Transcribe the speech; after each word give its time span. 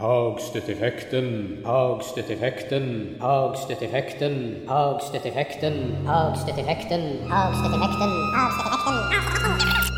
Hagstedt-effekten, 0.00 1.58
Hagstedt-effekten, 1.64 3.16
Hagstedt-effekten, 3.18 4.64
Hagstedt-effekten, 4.68 6.06
Hagstedt-effekten, 6.06 6.06
Hagstedt-effekten, 6.06 7.28
Hagstedt-effekten, 7.28 8.32
Hagstedt-effekten. 8.32 9.97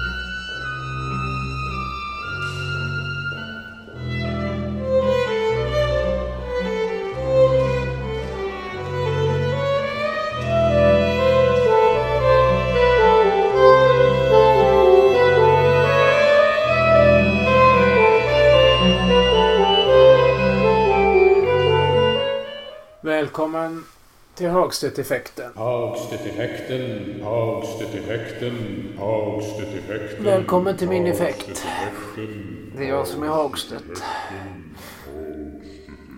Hagstedt-effekten. 24.71 25.53
Högstöteffekten, 25.57 27.23
högstöteffekten, 27.23 28.55
högstöteffekten. 28.99 30.25
Välkommen 30.25 30.77
till 30.77 30.89
min 30.89 31.07
effekt. 31.07 31.67
Det 32.77 32.85
är 32.85 32.89
jag 32.89 33.07
som 33.07 33.23
är 33.23 33.29
Hagstedt. 33.29 34.03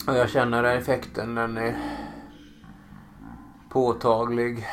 Och 0.07 0.17
jag 0.17 0.31
känner 0.31 0.63
den 0.63 0.79
effekten. 0.79 1.35
Den 1.35 1.57
är 1.57 1.77
påtaglig. 3.71 4.67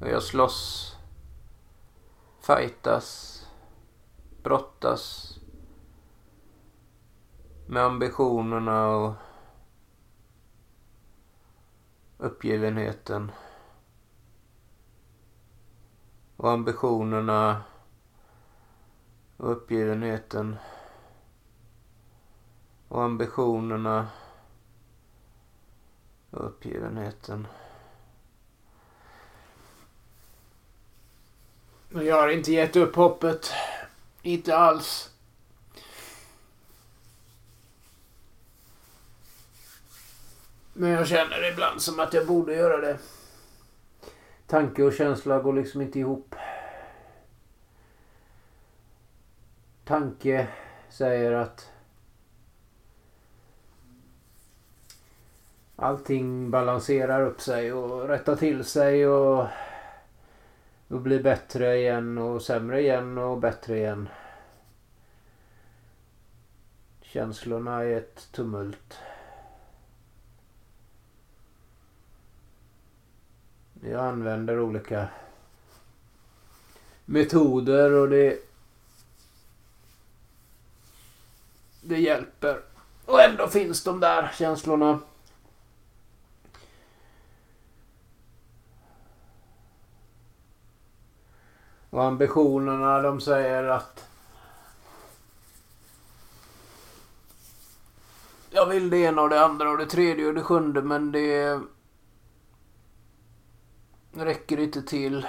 Och 0.00 0.08
jag 0.08 0.22
slåss. 0.22 0.96
Fightas. 2.40 3.40
Brottas. 4.42 5.38
Med 7.66 7.82
ambitionerna 7.82 8.88
och 8.88 9.14
uppgivenheten. 12.18 13.32
Och 16.36 16.50
ambitionerna 16.50 17.62
och 19.36 19.52
uppgivenheten. 19.52 20.56
Och 22.88 23.02
ambitionerna 23.02 24.08
och 26.30 26.46
uppgivenheten. 26.46 27.46
Men 31.88 32.06
jag 32.06 32.16
har 32.16 32.28
inte 32.28 32.52
gett 32.52 32.76
upp 32.76 32.96
hoppet. 32.96 33.50
Inte 34.22 34.56
alls. 34.56 35.13
Men 40.76 40.90
jag 40.90 41.06
känner 41.06 41.52
ibland 41.52 41.82
som 41.82 42.00
att 42.00 42.12
jag 42.14 42.26
borde 42.26 42.54
göra 42.54 42.76
det. 42.76 42.98
Tanke 44.46 44.82
och 44.82 44.92
känsla 44.92 45.38
går 45.38 45.52
liksom 45.52 45.80
inte 45.82 45.98
ihop. 45.98 46.34
Tanke 49.84 50.48
säger 50.88 51.32
att 51.32 51.70
allting 55.76 56.50
balanserar 56.50 57.22
upp 57.26 57.40
sig 57.40 57.72
och 57.72 58.08
rättar 58.08 58.36
till 58.36 58.64
sig 58.64 59.08
och, 59.08 59.46
och 60.88 61.00
blir 61.00 61.22
bättre 61.22 61.76
igen 61.76 62.18
och 62.18 62.42
sämre 62.42 62.80
igen 62.80 63.18
och 63.18 63.38
bättre 63.38 63.76
igen. 63.76 64.08
Känslorna 67.02 67.84
är 67.84 67.96
ett 67.96 68.28
tumult. 68.32 68.98
Jag 73.90 74.04
använder 74.04 74.60
olika 74.60 75.08
metoder 77.04 77.92
och 77.92 78.08
det 78.08 78.38
det 81.80 81.98
hjälper. 81.98 82.60
Och 83.04 83.22
ändå 83.22 83.48
finns 83.48 83.84
de 83.84 84.00
där 84.00 84.30
känslorna. 84.34 84.98
Och 91.90 92.04
ambitionerna 92.04 93.00
de 93.00 93.20
säger 93.20 93.64
att 93.64 94.08
jag 98.50 98.66
vill 98.66 98.90
det 98.90 98.98
ena 98.98 99.22
och 99.22 99.28
det 99.28 99.44
andra 99.44 99.70
och 99.70 99.78
det 99.78 99.86
tredje 99.86 100.26
och 100.26 100.34
det 100.34 100.42
sjunde 100.42 100.82
men 100.82 101.12
det 101.12 101.60
räcker 104.14 104.60
inte 104.60 104.82
till. 104.82 105.26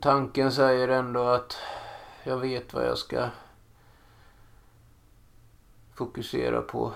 Tanken 0.00 0.52
säger 0.52 0.88
ändå 0.88 1.24
att 1.24 1.56
jag 2.24 2.36
vet 2.36 2.74
vad 2.74 2.86
jag 2.86 2.98
ska 2.98 3.28
fokusera 5.94 6.62
på. 6.62 6.92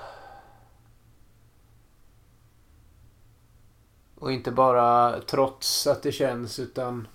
Och 4.14 4.32
inte 4.32 4.50
bara 4.50 5.20
trots 5.20 5.86
att 5.86 6.02
det 6.02 6.12
känns 6.12 6.58
utan 6.58 7.08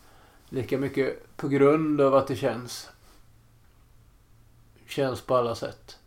lika 0.49 0.77
mycket 0.77 1.37
på 1.37 1.47
grund 1.47 2.01
av 2.01 2.15
att 2.15 2.27
det 2.27 2.35
känns. 2.35 2.89
Känns 4.87 5.21
på 5.21 5.35
alla 5.35 5.55
sätt. 5.55 6.00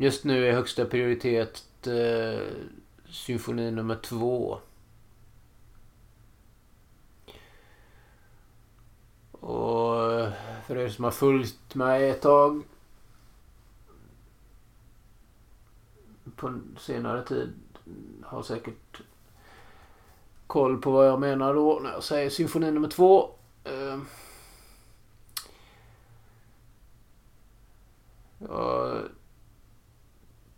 Just 0.00 0.24
nu 0.24 0.48
är 0.48 0.52
högsta 0.52 0.84
prioritet 0.84 1.86
eh, 1.86 2.40
symfoni 3.08 3.70
nummer 3.70 3.96
två. 3.96 4.58
Och 9.32 9.94
för 10.66 10.76
er 10.76 10.88
som 10.88 11.04
har 11.04 11.10
följt 11.10 11.74
mig 11.74 12.10
ett 12.10 12.22
tag 12.22 12.62
på 16.36 16.60
senare 16.78 17.24
tid 17.24 17.52
har 18.22 18.42
säkert 18.42 19.00
koll 20.46 20.80
på 20.80 20.90
vad 20.90 21.06
jag 21.06 21.20
menar 21.20 21.54
då 21.54 21.80
när 21.82 21.92
jag 21.92 22.04
säger 22.04 22.30
symfoni 22.30 22.70
nummer 22.70 22.88
två. 22.88 23.30
Eh, 23.64 23.98
jag 28.38 29.02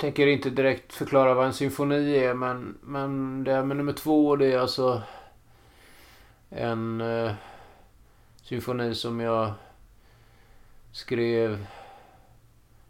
tänker 0.02 0.26
inte 0.26 0.50
direkt 0.50 0.92
förklara 0.92 1.34
vad 1.34 1.46
en 1.46 1.52
symfoni 1.52 2.16
är 2.16 2.34
men, 2.34 2.78
men 2.82 3.44
det 3.44 3.52
här 3.52 3.64
med 3.64 3.76
nummer 3.76 3.92
två 3.92 4.36
det 4.36 4.52
är 4.52 4.58
alltså 4.58 5.02
en 6.48 7.00
eh, 7.00 7.32
symfoni 8.42 8.94
som 8.94 9.20
jag 9.20 9.52
skrev 10.92 11.66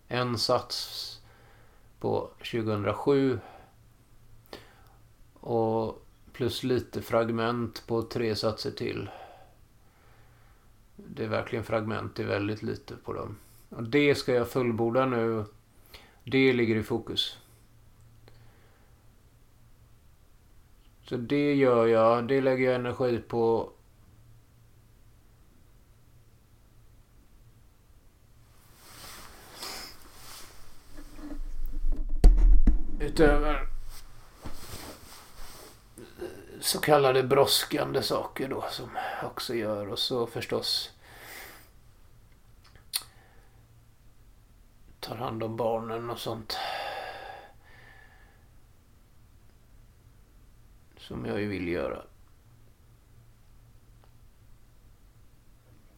en 0.09 0.39
sats 0.39 1.21
på 2.01 2.31
2007. 2.39 3.39
Och 5.35 6.07
plus 6.33 6.63
lite 6.63 7.03
fragment 7.03 7.87
på 7.87 8.03
tre 8.03 8.37
satser 8.37 8.71
till. 8.71 9.11
Det 10.97 11.25
är 11.25 11.29
verkligen 11.29 11.65
fragment, 11.65 12.17
det 12.17 12.23
är 12.23 12.27
väldigt 12.27 12.63
lite 12.63 12.97
på 12.97 13.13
dem. 13.13 13.37
Och 13.69 13.83
det 13.83 14.15
ska 14.15 14.35
jag 14.35 14.49
fullborda 14.49 15.07
nu. 15.07 15.45
Det 16.25 16.53
ligger 16.53 16.77
i 16.77 16.83
fokus. 16.83 17.39
Så 21.03 21.17
det 21.17 21.55
gör 21.55 21.87
jag, 21.87 22.29
det 22.29 22.41
lägger 22.41 22.65
jag 22.65 22.75
energi 22.75 23.19
på 23.19 23.73
utöver 33.01 33.69
så 36.61 36.81
kallade 36.81 37.23
brådskande 37.23 38.03
saker 38.03 38.49
då 38.49 38.65
som 38.71 38.91
jag 39.21 39.31
också 39.31 39.55
gör 39.55 39.89
och 39.89 39.99
så 39.99 40.27
förstås 40.27 40.91
tar 45.03 45.17
hand 45.17 45.43
om 45.43 45.57
barnen 45.57 46.11
och 46.11 46.19
sånt. 46.19 46.57
Som 50.99 51.27
jag 51.27 51.41
ju 51.41 51.49
vill 51.49 51.69
göra. 51.69 52.03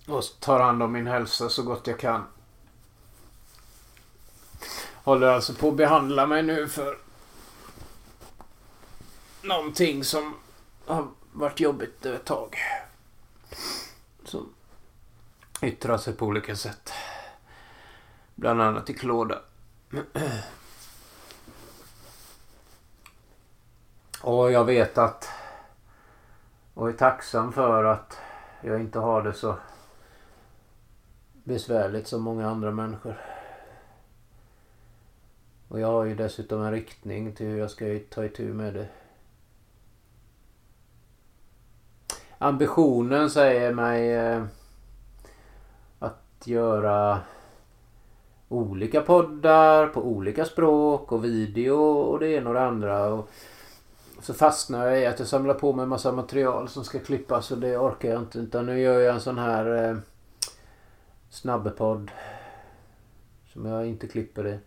Och 0.06 0.22
tar 0.40 0.60
hand 0.60 0.82
om 0.82 0.92
min 0.92 1.06
hälsa 1.06 1.48
så 1.48 1.62
gott 1.62 1.86
jag 1.86 2.00
kan. 2.00 2.24
Håller 4.94 5.26
alltså 5.26 5.54
på 5.54 5.68
att 5.68 5.76
behandla 5.76 6.26
mig 6.26 6.42
nu 6.42 6.68
för 6.68 6.98
någonting 9.42 10.04
som 10.04 10.34
har 10.86 11.08
varit 11.32 11.60
jobbigt 11.60 12.06
ett 12.06 12.24
tag. 12.24 12.58
Som 14.24 14.54
yttrar 15.62 15.98
sig 15.98 16.12
på 16.12 16.26
olika 16.26 16.56
sätt. 16.56 16.92
Bland 18.34 18.62
annat 18.62 18.90
i 18.90 18.94
klåda. 18.94 19.38
Och 24.22 24.52
jag 24.52 24.64
vet 24.64 24.98
att 24.98 25.28
och 26.74 26.88
är 26.88 26.92
tacksam 26.92 27.52
för 27.52 27.84
att 27.84 28.18
jag 28.60 28.80
inte 28.80 28.98
har 28.98 29.22
det 29.22 29.32
så 29.32 29.56
besvärligt 31.44 32.08
som 32.08 32.22
många 32.22 32.50
andra 32.50 32.70
människor. 32.70 33.20
Och 35.68 35.80
jag 35.80 35.86
har 35.86 36.04
ju 36.04 36.14
dessutom 36.14 36.62
en 36.62 36.72
riktning 36.72 37.34
till 37.34 37.46
hur 37.46 37.58
jag 37.58 37.70
ska 37.70 37.98
ta 38.10 38.24
itu 38.24 38.52
med 38.52 38.74
det. 38.74 38.88
Ambitionen 42.38 43.30
säger 43.30 43.74
mig 43.74 44.12
eh, 44.12 44.44
att 45.98 46.42
göra 46.44 47.20
olika 48.48 49.00
poddar 49.00 49.86
på 49.86 50.02
olika 50.02 50.44
språk 50.44 51.12
och 51.12 51.24
video 51.24 51.76
och 51.76 52.18
det 52.20 52.28
ena 52.28 52.48
och 52.48 52.54
det 52.54 52.64
andra. 52.64 53.06
Och 53.06 53.30
så 54.20 54.34
fastnar 54.34 54.86
jag 54.86 55.00
i 55.00 55.06
att 55.06 55.18
jag 55.18 55.28
samlar 55.28 55.54
på 55.54 55.72
mig 55.72 55.82
en 55.82 55.88
massa 55.88 56.12
material 56.12 56.68
som 56.68 56.84
ska 56.84 56.98
klippas 56.98 57.50
och 57.50 57.58
det 57.58 57.76
orkar 57.78 58.08
jag 58.08 58.22
inte. 58.22 58.38
Utan 58.38 58.66
nu 58.66 58.80
gör 58.80 59.00
jag 59.00 59.14
en 59.14 59.20
sån 59.20 59.38
här 59.38 59.90
eh, 59.90 59.96
snabbepodd. 61.30 62.10
Som 63.52 63.64
jag 63.64 63.86
inte 63.86 64.06
klipper 64.06 64.46
i. 64.46 64.58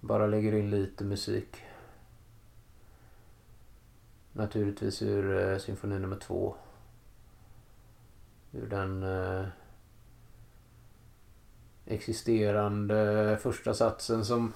Bara 0.00 0.26
lägger 0.26 0.54
in 0.54 0.70
lite 0.70 1.04
musik. 1.04 1.56
Naturligtvis 4.32 5.02
ur 5.02 5.52
eh, 5.52 5.58
symfoni 5.58 5.98
nummer 5.98 6.16
två. 6.16 6.54
Ur 8.52 8.66
den 8.66 9.02
eh, 9.02 9.46
existerande 11.86 13.38
första 13.42 13.74
satsen 13.74 14.24
som 14.24 14.52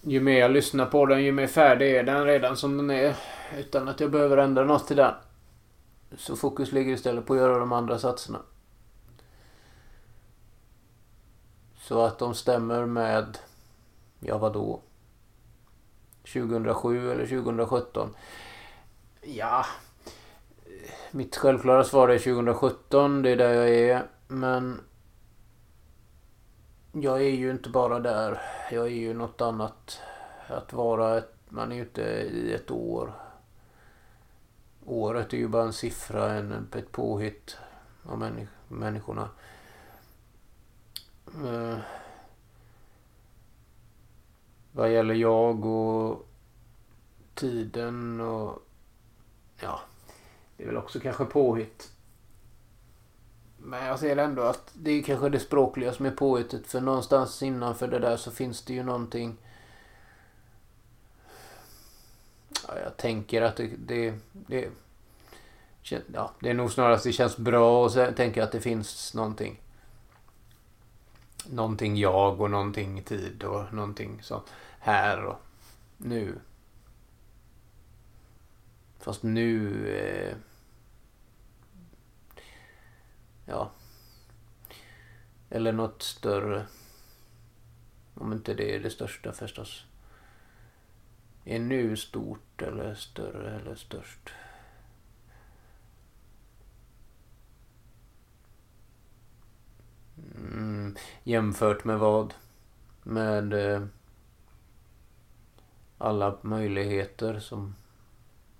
ju 0.00 0.20
mer 0.20 0.40
jag 0.40 0.50
lyssnar 0.50 0.86
på 0.86 1.06
den 1.06 1.24
ju 1.24 1.32
mer 1.32 1.46
färdig 1.46 1.96
är 1.96 2.02
den 2.02 2.24
redan 2.24 2.56
som 2.56 2.76
den 2.76 2.90
är. 2.90 3.16
Utan 3.58 3.88
att 3.88 4.00
jag 4.00 4.10
behöver 4.10 4.36
ändra 4.36 4.64
något 4.64 4.86
till 4.86 4.96
den. 4.96 5.14
Så 6.16 6.36
fokus 6.36 6.72
ligger 6.72 6.92
istället 6.92 7.26
på 7.26 7.32
att 7.32 7.38
göra 7.38 7.58
de 7.58 7.72
andra 7.72 7.98
satserna. 7.98 8.38
Så 11.80 12.04
att 12.04 12.18
de 12.18 12.34
stämmer 12.34 12.86
med, 12.86 13.38
ja 14.20 14.38
vadå? 14.38 14.80
2007 16.32 17.12
eller 17.12 17.26
2017? 17.26 18.14
Ja, 19.22 19.66
mitt 21.10 21.36
självklara 21.36 21.84
svar 21.84 22.08
är 22.08 22.18
2017. 22.18 23.22
Det 23.22 23.30
är 23.30 23.36
där 23.36 23.54
jag 23.54 23.68
är. 23.68 24.02
Men 24.28 24.80
jag 26.92 27.16
är 27.16 27.30
ju 27.30 27.50
inte 27.50 27.70
bara 27.70 28.00
där. 28.00 28.40
Jag 28.70 28.84
är 28.84 28.90
ju 28.90 29.14
något 29.14 29.40
annat. 29.40 30.00
Att 30.48 30.72
vara 30.72 31.18
ett, 31.18 31.34
man 31.48 31.72
är 31.72 31.76
ju 31.76 31.82
inte 31.82 32.02
i 32.32 32.52
ett 32.52 32.70
år. 32.70 33.12
Året 34.84 35.32
är 35.32 35.36
ju 35.36 35.48
bara 35.48 35.62
en 35.62 35.72
siffra, 35.72 36.32
en, 36.32 36.68
ett 36.74 36.92
påhitt 36.92 37.56
av 38.02 38.18
människ 38.18 38.52
människorna. 38.68 39.28
Eh, 41.44 41.78
vad 44.72 44.92
gäller 44.92 45.14
jag 45.14 45.64
och 45.64 46.28
tiden 47.34 48.20
och 48.20 48.62
ja, 49.60 49.80
det 50.56 50.62
är 50.62 50.66
väl 50.66 50.76
också 50.76 51.00
kanske 51.00 51.24
påhitt. 51.24 51.92
Men 53.62 53.86
jag 53.86 53.98
ser 53.98 54.16
ändå 54.16 54.42
att 54.42 54.70
det 54.74 54.90
är 54.90 55.02
kanske 55.02 55.28
det 55.28 55.40
språkliga 55.40 55.92
som 55.92 56.06
är 56.06 56.10
påhittet. 56.10 56.66
För 56.66 56.80
någonstans 56.80 57.42
innanför 57.42 57.88
det 57.88 57.98
där 57.98 58.16
så 58.16 58.30
finns 58.30 58.62
det 58.62 58.74
ju 58.74 58.82
någonting. 58.82 59.36
Ja, 62.68 62.78
jag 62.84 62.96
tänker 62.96 63.42
att 63.42 63.56
det, 63.56 63.70
det, 63.78 64.14
det, 64.32 64.68
ja, 66.14 66.32
det 66.40 66.50
är 66.50 66.54
nog 66.54 66.72
snarast 66.72 67.04
det 67.04 67.12
känns 67.12 67.36
bra 67.36 67.84
och 67.84 67.92
sen 67.92 68.14
tänker 68.14 68.40
jag 68.40 68.46
att 68.46 68.52
det 68.52 68.60
finns 68.60 69.14
någonting. 69.14 69.60
Någonting 71.46 71.96
jag 71.96 72.40
och 72.40 72.50
någonting 72.50 73.02
tid 73.02 73.44
och 73.44 73.74
någonting 73.74 74.22
så 74.22 74.42
här 74.78 75.24
och 75.24 75.40
nu. 75.96 76.34
Fast 78.98 79.22
nu... 79.22 79.88
Eh, 79.96 80.49
ja. 83.50 83.70
Eller 85.50 85.72
något 85.72 86.02
större. 86.02 86.66
Om 88.14 88.32
inte 88.32 88.54
det 88.54 88.74
är 88.74 88.80
det 88.80 88.90
största 88.90 89.32
förstås. 89.32 89.84
Är 91.44 91.58
nu 91.58 91.96
stort 91.96 92.62
eller 92.62 92.94
större 92.94 93.56
eller 93.60 93.74
störst? 93.74 94.30
Mm, 100.34 100.96
jämfört 101.24 101.84
med 101.84 101.98
vad? 101.98 102.34
Med 103.02 103.52
eh, 103.52 103.82
alla 105.98 106.36
möjligheter 106.42 107.38
som 107.38 107.74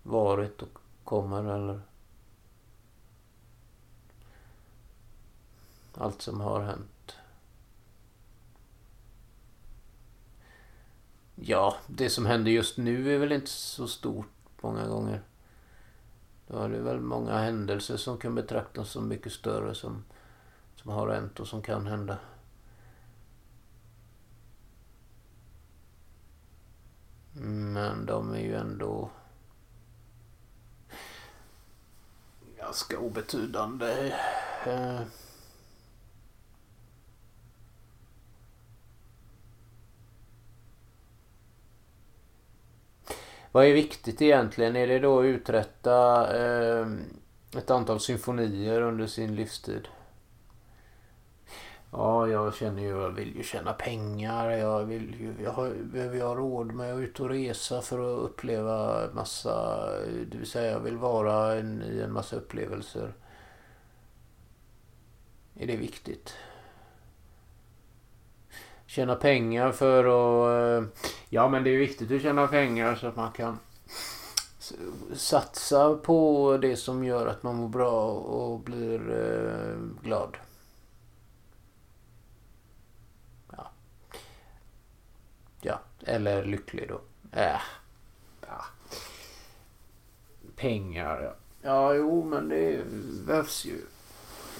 varit 0.03 0.63
och 0.63 0.79
kommer 1.05 1.45
eller 1.55 1.81
allt 5.99 6.23
som 6.23 6.41
har 6.41 6.61
hänt. 6.61 7.17
Ja, 11.35 11.77
det 11.87 12.11
som 12.11 12.27
händer 12.27 12.51
just 12.51 12.77
nu 12.77 13.15
är 13.15 13.19
väl 13.19 13.33
inte 13.33 13.51
så 13.51 13.89
stort 13.89 14.27
många 14.63 14.87
gånger. 14.87 15.23
Då 16.47 16.59
är 16.59 16.69
det 16.69 16.81
väl 16.81 17.01
många 17.01 17.39
händelser 17.39 17.97
som 17.97 18.19
kan 18.19 18.35
betraktas 18.35 18.91
som 18.91 19.09
mycket 19.09 19.33
större 19.33 19.75
som, 19.75 20.05
som 20.77 20.91
har 20.91 21.09
hänt 21.09 21.41
och 21.41 21.49
som 21.49 21.63
kan 21.63 21.87
hända. 21.87 22.19
Men 27.33 28.07
de 28.07 28.35
är 28.35 28.41
ju 28.41 28.55
ändå 28.55 29.11
ganska 32.59 32.99
obetydande. 32.99 34.13
Eh, 34.67 35.01
Vad 43.53 43.65
är 43.67 43.73
viktigt 43.73 44.23
egentligen? 44.23 44.77
Är 44.77 44.87
det 44.87 44.99
då 44.99 45.21
att 45.21 45.25
uträtta 45.25 46.27
eh, 46.39 46.87
ett 47.57 47.71
antal 47.71 48.01
symfonier 48.01 48.83
under 48.83 49.07
sin 49.07 49.35
livstid? 49.35 49.89
Ja, 51.93 52.29
jag 52.29 52.55
känner 52.55 52.83
ju, 52.83 52.89
jag 52.89 53.11
vill 53.11 53.37
ju 53.37 53.43
tjäna 53.43 53.73
pengar. 53.73 54.51
Jag 54.51 54.85
vill 54.85 55.21
ju, 55.21 55.35
jag 55.45 55.53
har, 55.53 55.71
behöver 55.71 56.17
ju 56.17 56.23
ha 56.23 56.35
råd 56.35 56.73
med 56.73 56.95
att 56.95 57.01
ut 57.01 57.21
och 57.21 57.29
resa 57.29 57.83
för 57.83 57.99
att 57.99 58.31
uppleva 58.31 59.05
massa, 59.13 59.87
det 60.31 60.39
vill 60.39 60.51
säga 60.51 60.73
jag 60.73 60.81
vill 60.81 60.97
vara 60.97 61.55
en, 61.55 61.83
i 61.83 62.01
en 62.01 62.13
massa 62.13 62.37
upplevelser. 62.37 63.13
Är 65.55 65.67
det 65.67 65.77
viktigt? 65.77 66.35
Tjäna 68.91 69.15
pengar 69.15 69.73
för 69.73 70.05
att... 70.05 70.83
Eh, 70.83 70.89
ja, 71.29 71.49
men 71.49 71.65
det 71.65 71.71
är 71.71 71.79
viktigt 71.79 72.11
att 72.11 72.23
tjäna 72.23 72.47
pengar 72.47 72.95
så 72.95 73.07
att 73.07 73.17
man 73.17 73.33
kan 73.33 73.59
satsa 75.15 75.95
på 75.95 76.59
det 76.63 76.77
som 76.77 77.05
gör 77.05 77.27
att 77.27 77.43
man 77.43 77.57
mår 77.57 77.69
bra 77.69 78.11
och 78.13 78.61
blir 78.61 79.11
eh, 79.11 80.03
glad. 80.03 80.37
Ja. 83.57 83.71
Ja, 85.61 85.81
eller 86.05 86.45
lycklig 86.45 86.89
då. 86.89 87.01
Äh. 87.41 87.61
Ja. 88.47 88.65
Pengar, 90.57 91.23
ja. 91.23 91.35
Ja, 91.63 91.95
jo, 91.95 92.25
men 92.25 92.49
det 92.49 92.85
behövs 93.27 93.65
ju. 93.65 93.81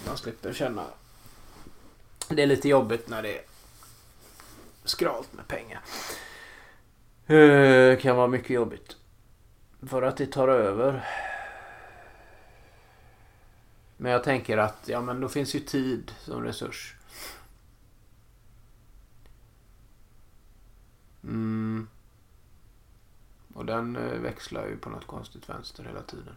Man 0.07 0.17
slipper 0.17 0.53
känna... 0.53 0.85
Det 2.29 2.43
är 2.43 2.47
lite 2.47 2.69
jobbigt 2.69 3.09
när 3.09 3.23
det 3.23 3.39
är 3.39 3.50
skralt 4.91 5.33
med 5.33 5.49
pengar. 5.49 5.81
Det 7.27 8.03
kan 8.03 8.17
vara 8.17 8.27
mycket 8.27 8.51
jobbigt. 8.51 8.97
För 9.83 10.03
att 10.03 10.17
det 10.17 10.27
tar 10.27 10.49
över. 10.49 11.07
Men 13.97 14.13
jag 14.13 14.25
tänker 14.25 14.59
att 14.59 14.89
ja, 14.89 15.01
men 15.01 15.21
då 15.21 15.29
finns 15.29 15.55
ju 15.55 15.61
tid 15.61 16.13
som 16.19 16.43
resurs. 16.43 16.97
Mm. 21.25 21.89
Och 23.55 23.67
den 23.67 23.97
eh, 23.97 24.21
växlar 24.21 24.67
ju 24.67 24.77
på 24.77 24.91
något 24.91 25.07
konstigt 25.07 25.49
vänster 25.49 25.85
hela 25.85 26.03
tiden. 26.03 26.35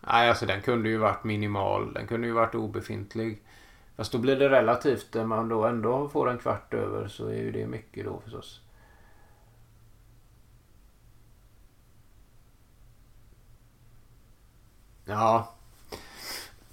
Nej, 0.00 0.28
alltså 0.28 0.46
den 0.46 0.62
kunde 0.62 0.88
ju 0.88 0.96
varit 0.96 1.24
minimal. 1.24 1.94
Den 1.94 2.06
kunde 2.06 2.26
ju 2.26 2.32
varit 2.32 2.54
obefintlig. 2.54 3.42
Fast 3.96 4.12
då 4.12 4.18
blir 4.18 4.36
det 4.36 4.48
relativt. 4.48 5.14
När 5.14 5.24
man 5.24 5.48
då 5.48 5.64
ändå 5.64 6.08
får 6.08 6.30
en 6.30 6.38
kvart 6.38 6.74
över 6.74 7.08
så 7.08 7.26
är 7.26 7.36
ju 7.36 7.52
det 7.52 7.66
mycket 7.66 8.04
då 8.04 8.20
förstås. 8.20 8.60
Ja. 15.04 15.54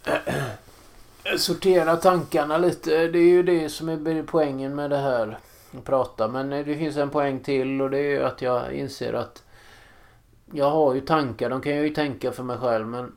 Sortera 1.37 1.95
tankarna 1.95 2.57
lite. 2.57 3.07
Det 3.07 3.19
är 3.19 3.29
ju 3.29 3.43
det 3.43 3.69
som 3.69 3.89
är 3.89 4.23
poängen 4.23 4.75
med 4.75 4.89
det 4.89 4.97
här. 4.97 5.39
Att 5.77 5.83
prata. 5.83 6.27
Men 6.27 6.53
eh, 6.53 6.65
det 6.65 6.75
finns 6.75 6.97
en 6.97 7.09
poäng 7.09 7.39
till 7.39 7.81
och 7.81 7.89
det 7.89 7.97
är 7.97 8.09
ju 8.09 8.23
att 8.23 8.41
jag 8.41 8.73
inser 8.73 9.13
att 9.13 9.43
jag 10.51 10.71
har 10.71 10.93
ju 10.93 11.01
tankar. 11.01 11.49
De 11.49 11.61
kan 11.61 11.75
jag 11.75 11.83
ju 11.83 11.93
tänka 11.93 12.31
för 12.31 12.43
mig 12.43 12.57
själv 12.57 12.87
men 12.87 13.15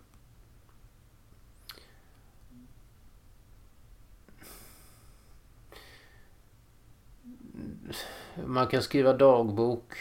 man 8.44 8.66
kan 8.66 8.82
skriva 8.82 9.12
dagbok. 9.12 9.92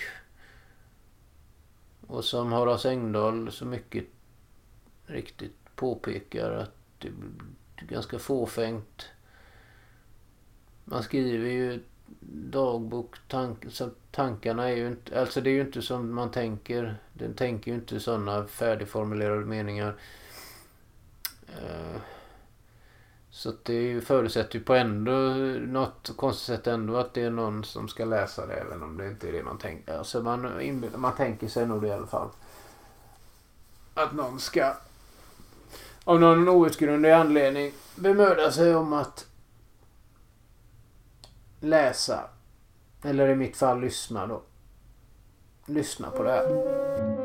Och 2.07 2.25
som 2.25 2.51
Horace 2.51 2.89
Engdahl 2.89 3.51
så 3.51 3.65
mycket 3.65 4.05
riktigt 5.05 5.55
påpekar 5.75 6.51
att 6.51 6.71
det 6.99 7.07
är 7.07 7.85
ganska 7.85 8.19
fåfängt. 8.19 9.09
Man 10.83 11.03
skriver 11.03 11.49
ju 11.49 11.83
dagbok, 12.49 13.15
tank, 13.27 13.65
så 13.69 13.89
tankarna 14.11 14.69
är 14.69 14.75
ju 14.75 14.87
inte, 14.87 15.19
alltså 15.19 15.41
det 15.41 15.49
är 15.49 15.53
ju 15.53 15.61
inte 15.61 15.81
som 15.81 16.15
man 16.15 16.31
tänker. 16.31 16.95
Den 17.13 17.33
tänker 17.33 17.71
ju 17.71 17.77
inte 17.77 17.99
sådana 17.99 18.47
färdigformulerade 18.47 19.45
meningar. 19.45 19.95
Uh, 21.49 21.97
så 23.35 23.53
det 23.63 24.01
förutsätter 24.01 24.59
ju 24.59 24.65
på 24.65 24.73
ändå 24.73 25.11
något 25.67 26.11
konstigt 26.15 26.45
sätt 26.45 26.67
ändå 26.67 26.97
att 26.97 27.13
det 27.13 27.21
är 27.21 27.29
någon 27.29 27.63
som 27.63 27.87
ska 27.87 28.05
läsa 28.05 28.45
det 28.45 28.53
även 28.53 28.83
om 28.83 28.97
det 28.97 29.07
inte 29.07 29.27
är 29.27 29.31
det 29.31 29.43
man 29.43 29.57
tänker. 29.57 29.97
Alltså 29.97 30.21
man, 30.21 30.51
man 30.95 31.15
tänker 31.15 31.47
sig 31.47 31.67
nog 31.67 31.81
det 31.81 31.87
i 31.87 31.91
alla 31.91 32.07
fall. 32.07 32.29
Att 33.93 34.13
någon 34.13 34.39
ska 34.39 34.73
av 36.03 36.19
någon 36.19 36.47
outgrundlig 36.47 37.11
anledning 37.11 37.73
bemöda 37.95 38.51
sig 38.51 38.75
om 38.75 38.93
att 38.93 39.27
läsa. 41.59 42.29
Eller 43.03 43.29
i 43.29 43.35
mitt 43.35 43.57
fall 43.57 43.79
lyssna 43.79 44.27
då. 44.27 44.41
Lyssna 45.65 46.09
på 46.09 46.23
det 46.23 46.31
här. 46.31 47.24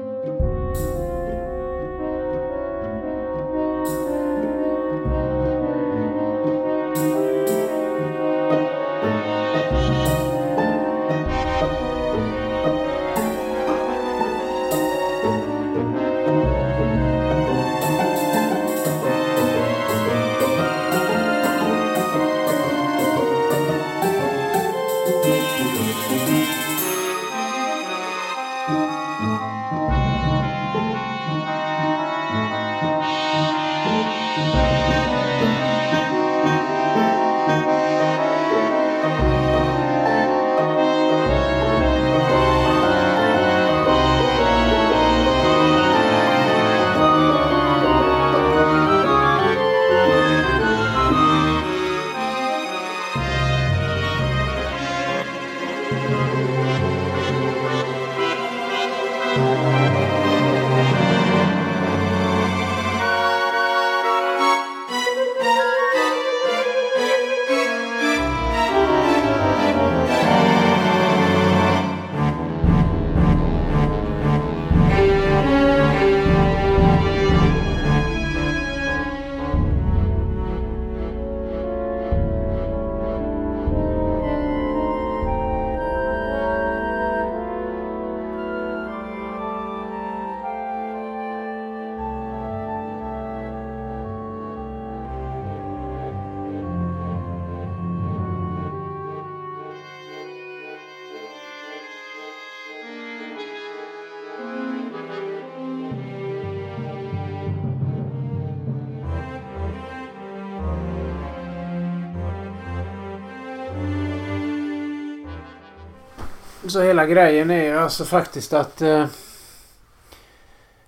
Så 116.71 116.83
hela 116.83 117.07
grejen 117.07 117.51
är 117.51 117.65
ju 117.65 117.79
alltså 117.79 118.05
faktiskt 118.05 118.53
att 118.53 118.83
eh, 118.83 119.07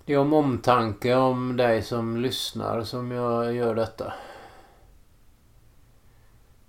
det 0.05 0.13
är 0.13 0.17
om 0.17 0.33
omtanke 0.33 1.15
om 1.15 1.57
dig 1.57 1.81
som 1.81 2.17
lyssnar 2.17 2.83
som 2.83 3.11
jag 3.11 3.53
gör 3.53 3.75
detta. 3.75 4.13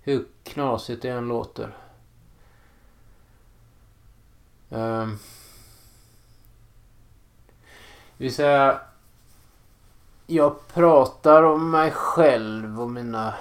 Hur 0.01 0.25
knasigt 0.43 1.01
det 1.01 1.09
än 1.09 1.27
låter. 1.27 1.77
Eh, 4.69 5.07
vill 8.17 8.35
säga, 8.35 8.79
jag 10.27 10.67
pratar 10.67 11.43
om 11.43 11.71
mig 11.71 11.91
själv 11.91 12.81
och 12.81 12.91
mina 12.91 13.33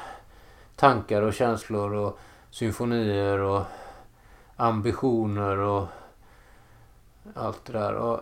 tankar 0.77 1.23
och 1.23 1.35
känslor 1.35 1.93
och 1.93 2.19
symfonier 2.51 3.39
och 3.39 3.63
ambitioner 4.57 5.59
och 5.59 5.87
allt 7.35 7.65
det 7.65 7.73
där. 7.73 7.95
Och 7.95 8.21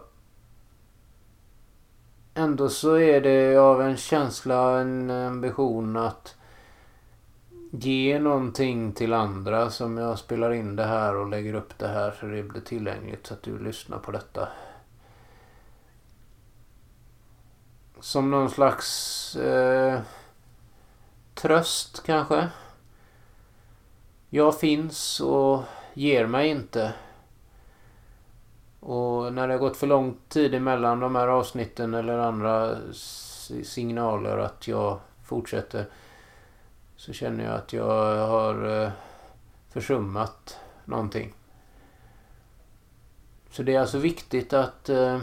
ändå 2.35 2.69
så 2.69 2.99
är 2.99 3.21
det 3.21 3.57
av 3.57 3.83
en 3.83 3.97
känsla, 3.97 4.81
en 4.81 5.11
ambition 5.11 5.97
att 5.97 6.37
ge 7.71 8.19
någonting 8.19 8.93
till 8.93 9.13
andra 9.13 9.71
som 9.71 9.97
jag 9.99 10.19
spelar 10.19 10.53
in 10.53 10.77
det 10.77 10.85
här 10.85 11.17
och 11.17 11.29
lägger 11.29 11.55
upp 11.55 11.79
det 11.79 11.89
här 11.89 12.17
så 12.21 12.27
det 12.27 12.43
blir 12.43 12.61
tillgängligt 12.61 13.27
så 13.27 13.35
att 13.35 13.43
du 13.43 13.59
lyssnar 13.59 13.99
på 13.99 14.11
detta. 14.11 14.49
Som 18.01 18.31
någon 18.31 18.51
slags 18.51 19.37
eh, 19.37 20.01
tröst 21.35 22.03
kanske. 22.07 22.49
Jag 24.31 24.61
finns 24.61 25.21
och 25.21 25.65
ger 25.95 26.27
mig 26.27 26.49
inte. 26.49 26.95
Och 28.81 29.33
när 29.33 29.49
det 29.49 29.55
har 29.55 29.59
gått 29.59 29.77
för 29.77 29.87
lång 29.87 30.17
tid 30.29 30.55
emellan 30.55 31.01
de 31.01 31.15
här 31.15 31.29
avsnitten 31.29 31.95
eller 31.95 32.19
andra 32.19 32.77
signaler 33.65 34.39
att 34.39 34.69
jag 34.69 35.01
fortsätter 35.25 35.87
så 36.97 37.13
känner 37.13 37.45
jag 37.45 37.55
att 37.55 37.73
jag 37.73 38.27
har 38.27 38.83
eh, 38.83 38.91
försummat 39.71 40.59
någonting. 40.85 41.35
Så 43.51 43.63
det 43.63 43.75
är 43.75 43.81
alltså 43.81 43.99
viktigt 43.99 44.53
att 44.53 44.89
eh, 44.89 45.21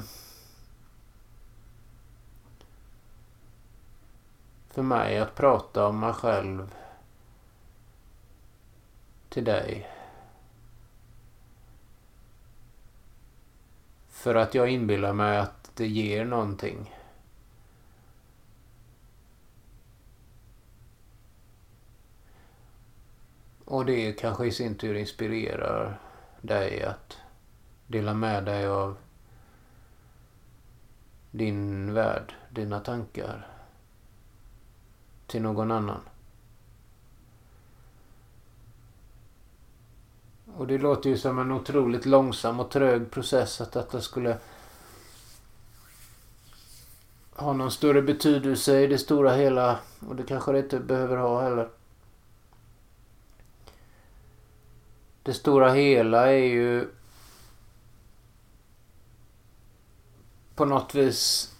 för 4.70 4.82
mig 4.82 5.20
att 5.20 5.36
prata 5.36 5.88
om 5.88 6.00
mig 6.00 6.14
själv 6.14 6.76
till 9.30 9.44
dig. 9.44 9.99
För 14.20 14.36
att 14.36 14.56
jag 14.56 14.70
inbillar 14.70 15.14
mig 15.14 15.38
att 15.38 15.72
det 15.76 15.88
ger 15.88 16.26
någonting. 16.26 16.96
Och 23.66 23.86
det 23.86 24.14
kanske 24.14 24.46
i 24.46 24.52
sin 24.52 24.76
tur 24.76 24.96
inspirerar 24.96 26.00
dig 26.42 26.84
att 26.84 27.18
dela 27.88 28.14
med 28.14 28.46
dig 28.46 28.68
av 28.68 28.98
din 31.32 31.94
värld, 31.94 32.34
dina 32.50 32.80
tankar 32.80 33.48
till 35.28 35.42
någon 35.42 35.72
annan. 35.72 36.02
Och 40.58 40.68
det 40.68 40.77
låter 40.77 41.10
ju 41.10 41.18
som 41.18 41.39
en 41.39 41.51
otroligt 41.51 42.06
långsam 42.06 42.60
och 42.60 42.72
trög 42.72 43.12
process 43.12 43.62
att 43.62 43.72
detta 43.72 44.01
skulle 44.01 44.38
ha 47.36 47.53
någon 47.53 47.72
större 47.72 48.01
betydelse 48.01 48.79
i 48.79 48.88
det 48.88 48.98
stora 48.98 49.36
hela. 49.36 49.79
Och 50.08 50.15
det 50.15 50.24
kanske 50.24 50.51
det 50.51 50.60
inte 50.60 50.79
behöver 50.79 51.18
ha 51.18 51.41
heller. 51.41 51.70
Det 55.24 55.34
stora 55.34 55.74
hela 55.74 56.27
är 56.27 56.46
ju 56.46 56.88
på 60.56 60.65
något 60.65 60.96
vis 60.96 61.53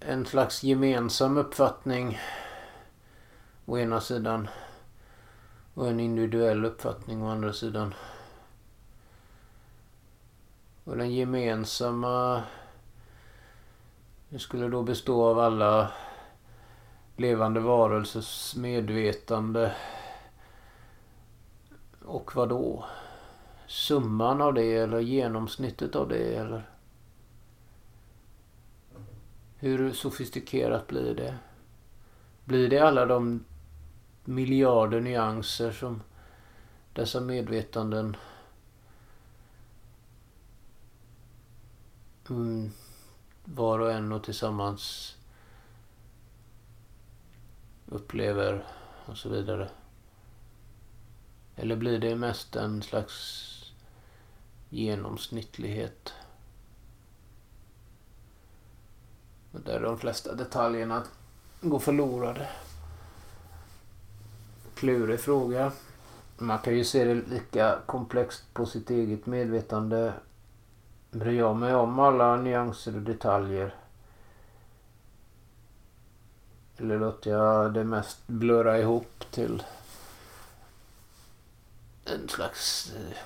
en 0.00 0.26
slags 0.26 0.62
gemensam 0.62 1.36
uppfattning 1.36 2.18
å 3.66 3.78
ena 3.78 4.00
sidan 4.00 4.48
och 5.74 5.88
en 5.88 6.00
individuell 6.00 6.64
uppfattning 6.64 7.22
å 7.22 7.28
andra 7.28 7.52
sidan. 7.52 7.94
Och 10.84 10.96
den 10.96 11.14
gemensamma 11.14 12.42
det 14.28 14.38
skulle 14.38 14.68
då 14.68 14.82
bestå 14.82 15.24
av 15.24 15.38
alla 15.38 15.92
levande 17.16 17.60
varelsers 17.60 18.56
medvetande. 18.56 19.74
Och 22.04 22.36
vad 22.36 22.48
då? 22.48 22.84
Summan 23.66 24.42
av 24.42 24.54
det 24.54 24.76
eller 24.76 25.00
genomsnittet 25.00 25.96
av 25.96 26.08
det 26.08 26.34
eller? 26.34 26.68
Hur 29.56 29.92
sofistikerat 29.92 30.86
blir 30.86 31.14
det? 31.14 31.38
Blir 32.44 32.68
det 32.68 32.78
alla 32.78 33.06
de 33.06 33.44
miljarder 34.24 35.00
nyanser 35.00 35.72
som 35.72 36.02
dessa 36.92 37.20
medvetanden 37.20 38.16
mm, 42.30 42.70
var 43.44 43.78
och 43.78 43.92
en 43.92 44.12
och 44.12 44.24
tillsammans 44.24 45.16
upplever 47.86 48.64
och 49.06 49.18
så 49.18 49.28
vidare. 49.28 49.70
Eller 51.56 51.76
blir 51.76 51.98
det 51.98 52.16
mest 52.16 52.56
en 52.56 52.82
slags 52.82 53.48
genomsnittlighet? 54.68 56.12
Där 59.50 59.80
de 59.80 59.98
flesta 59.98 60.34
detaljerna 60.34 61.04
går 61.60 61.78
förlorade. 61.78 62.48
Klurig 64.82 65.20
fråga. 65.20 65.72
Man 66.38 66.58
kan 66.58 66.76
ju 66.76 66.84
se 66.84 67.04
det 67.04 67.14
lika 67.14 67.78
komplext 67.86 68.44
på 68.54 68.66
sitt 68.66 68.90
eget 68.90 69.26
medvetande. 69.26 70.12
Bryr 71.10 71.38
jag 71.38 71.56
mig 71.56 71.74
om 71.74 71.98
alla 71.98 72.36
nyanser 72.36 72.96
och 72.96 73.02
detaljer? 73.02 73.74
Eller 76.76 76.98
låter 76.98 77.30
jag 77.30 77.74
det 77.74 77.84
mest 77.84 78.26
blurra 78.26 78.78
ihop 78.78 79.24
till 79.30 79.62
en 82.04 82.28
slags 82.28 82.92
eh, 82.96 83.18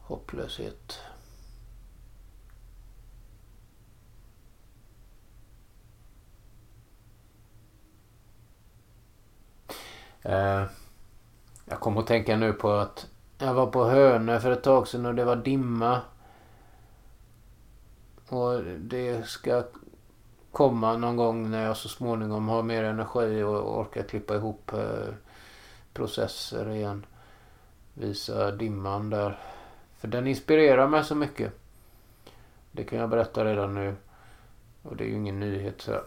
hopplöshet? 0.00 0.98
Eh, 10.22 10.64
jag 11.64 11.80
kommer 11.80 12.00
att 12.00 12.06
tänka 12.06 12.36
nu 12.36 12.52
på 12.52 12.70
att 12.70 13.06
jag 13.38 13.54
var 13.54 13.66
på 13.66 13.84
Hönö 13.84 14.40
för 14.40 14.50
ett 14.50 14.62
tag 14.62 14.88
sedan 14.88 15.06
och 15.06 15.14
det 15.14 15.24
var 15.24 15.36
dimma. 15.36 16.00
Och 18.28 18.62
det 18.78 19.26
ska 19.26 19.62
komma 20.52 20.96
någon 20.96 21.16
gång 21.16 21.50
när 21.50 21.64
jag 21.64 21.76
så 21.76 21.88
småningom 21.88 22.48
har 22.48 22.62
mer 22.62 22.84
energi 22.84 23.42
och 23.42 23.80
orkar 23.80 24.02
klippa 24.02 24.34
ihop 24.34 24.72
eh, 24.72 25.14
processer 25.92 26.70
igen. 26.70 27.06
Visa 27.94 28.50
dimman 28.50 29.10
där. 29.10 29.38
För 29.98 30.08
den 30.08 30.26
inspirerar 30.26 30.88
mig 30.88 31.04
så 31.04 31.14
mycket. 31.14 31.52
Det 32.72 32.84
kan 32.84 32.98
jag 32.98 33.10
berätta 33.10 33.44
redan 33.44 33.74
nu. 33.74 33.96
Och 34.82 34.96
det 34.96 35.04
är 35.04 35.08
ju 35.08 35.14
ingen 35.14 35.40
nyhet. 35.40 35.80
Så 35.80 36.00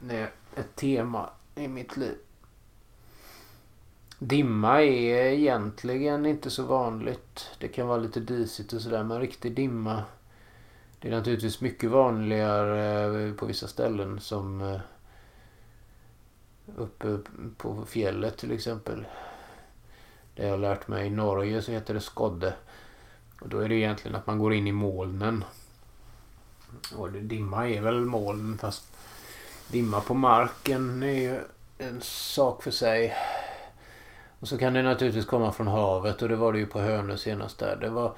det 0.00 0.16
är 0.16 0.30
ett 0.56 0.76
tema 0.76 1.30
i 1.54 1.68
mitt 1.68 1.96
liv. 1.96 2.16
Dimma 4.18 4.82
är 4.82 5.32
egentligen 5.32 6.26
inte 6.26 6.50
så 6.50 6.62
vanligt. 6.62 7.50
Det 7.58 7.68
kan 7.68 7.86
vara 7.86 7.98
lite 7.98 8.20
disigt 8.20 8.72
och 8.72 8.80
sådär. 8.80 9.04
Men 9.04 9.20
riktig 9.20 9.54
dimma. 9.54 10.02
Det 11.00 11.08
är 11.08 11.12
naturligtvis 11.12 11.60
mycket 11.60 11.90
vanligare 11.90 13.26
eh, 13.26 13.34
på 13.34 13.46
vissa 13.46 13.68
ställen 13.68 14.20
som 14.20 14.60
eh, 14.60 14.80
uppe 16.76 17.18
på 17.56 17.84
fjället 17.86 18.36
till 18.36 18.52
exempel. 18.52 19.06
Det 20.34 20.42
jag 20.42 20.50
har 20.50 20.58
lärt 20.58 20.88
mig 20.88 21.06
i 21.06 21.10
Norge 21.10 21.62
så 21.62 21.72
heter 21.72 21.94
det 21.94 22.00
skodde. 22.00 22.54
Och 23.40 23.48
då 23.48 23.58
är 23.58 23.68
det 23.68 23.74
egentligen 23.74 24.16
att 24.16 24.26
man 24.26 24.38
går 24.38 24.54
in 24.54 24.66
i 24.66 24.72
molnen. 24.72 25.44
Och 26.96 27.12
dimma 27.12 27.68
är 27.68 27.80
väl 27.80 28.00
moln 28.00 28.58
fast 28.58 28.96
dimma 29.68 30.00
på 30.00 30.14
marken 30.14 31.02
är 31.02 31.20
ju 31.20 31.40
en 31.78 32.00
sak 32.00 32.62
för 32.62 32.70
sig. 32.70 33.14
Och 34.40 34.48
så 34.48 34.58
kan 34.58 34.72
det 34.72 34.82
naturligtvis 34.82 35.26
komma 35.26 35.52
från 35.52 35.66
havet 35.66 36.22
och 36.22 36.28
det 36.28 36.36
var 36.36 36.52
det 36.52 36.58
ju 36.58 36.66
på 36.66 36.80
Hönö 36.80 37.16
senast 37.16 37.58
där. 37.58 37.76
Det 37.76 37.90
var... 37.90 38.12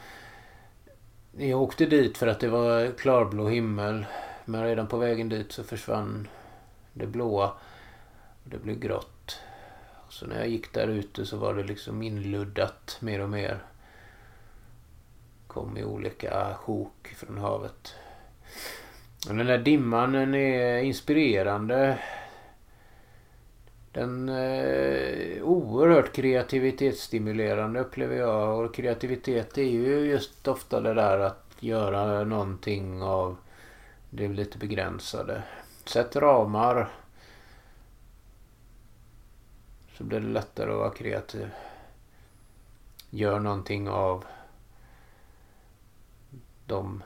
Jag 1.37 1.63
åkte 1.63 1.87
dit 1.87 2.19
för 2.19 2.27
att 2.27 2.41
det 2.41 2.49
var 2.49 2.99
klarblå 2.99 3.49
himmel. 3.49 4.07
Men 4.45 4.65
redan 4.65 4.87
på 4.87 4.97
vägen 4.97 5.29
dit 5.29 5.53
så 5.53 5.65
försvann 5.65 6.29
det 6.93 7.07
blåa. 7.07 7.53
Och 8.45 8.51
det 8.51 8.59
blev 8.59 8.79
grått. 8.79 9.41
Så 10.09 10.27
när 10.27 10.39
jag 10.39 10.49
gick 10.49 10.73
där 10.73 10.89
ute 10.89 11.27
så 11.27 11.37
var 11.37 11.55
det 11.55 11.63
liksom 11.63 12.03
inluddat 12.03 12.97
mer 13.01 13.21
och 13.21 13.31
mer. 13.31 13.59
Kom 15.47 15.77
i 15.77 15.85
olika 15.85 16.55
sjok 16.55 17.15
från 17.17 17.39
havet. 17.39 17.95
Och 19.29 19.35
den 19.35 19.47
där 19.47 19.59
dimman 19.59 20.13
den 20.13 20.35
är 20.35 20.79
inspirerande. 20.79 21.99
Den 23.93 24.29
är 24.29 25.37
eh, 25.37 25.43
oerhört 25.43 26.13
kreativitetsstimulerande 26.13 27.81
upplever 27.81 28.17
jag. 28.17 28.65
Och 28.65 28.75
kreativitet 28.75 29.59
är 29.59 29.63
ju 29.63 29.99
just 29.99 30.49
ofta 30.49 30.81
det 30.81 30.95
där 30.95 31.19
att 31.19 31.57
göra 31.61 32.25
någonting 32.25 33.03
av 33.03 33.37
det 34.11 34.29
lite 34.29 34.59
begränsade. 34.59 35.43
Sätt 35.85 36.17
ramar. 36.17 36.89
Så 39.99 40.05
blir 40.05 40.21
det 40.21 40.27
lättare 40.27 40.71
att 40.71 40.79
vara 40.79 40.91
kreativ. 40.91 41.51
Gör 43.11 43.39
någonting 43.39 43.89
av 43.89 44.25
de 46.67 47.03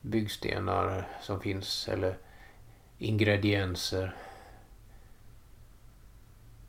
byggstenar 0.00 1.08
som 1.22 1.40
finns 1.40 1.88
eller 1.88 2.18
ingredienser 2.98 4.16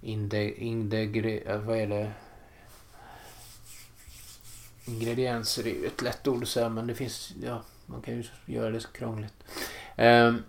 Inde, 0.02 0.64
indegre, 0.64 1.38
eh, 1.38 1.60
vad 1.60 1.78
är 1.78 1.88
det? 1.88 2.12
Ingredienser 4.86 5.68
är 5.68 5.72
ju 5.72 5.86
ett 5.86 6.02
lätt 6.02 6.28
ord 6.28 6.44
att 6.44 6.50
säga 6.50 6.70
men 6.70 6.88
det 6.88 6.96
finns, 6.96 7.34
ja, 7.44 7.62
man 7.86 8.02
kan 8.02 8.14
ju 8.14 8.24
göra 8.46 8.72
det 8.72 8.80
så 8.80 8.88
krångligt. 8.88 9.34
Um, 9.98 10.44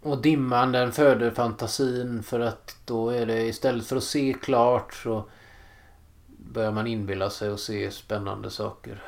och 0.00 0.22
dimman 0.22 0.72
den 0.72 0.92
föder 0.92 1.30
fantasin 1.30 2.22
för 2.22 2.40
att 2.40 2.76
då 2.84 3.10
är 3.10 3.26
det 3.26 3.42
istället 3.42 3.86
för 3.86 3.96
att 3.96 4.04
se 4.04 4.36
klart 4.42 4.94
så 4.94 5.28
börjar 6.26 6.72
man 6.72 6.86
inbilla 6.86 7.30
sig 7.30 7.50
och 7.50 7.60
se 7.60 7.90
spännande 7.90 8.50
saker. 8.50 9.02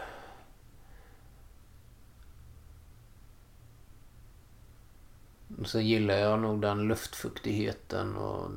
Så 5.65 5.81
gillar 5.81 6.15
jag 6.15 6.39
nog 6.39 6.61
den 6.61 6.89
luftfuktigheten 6.89 8.17
och 8.17 8.51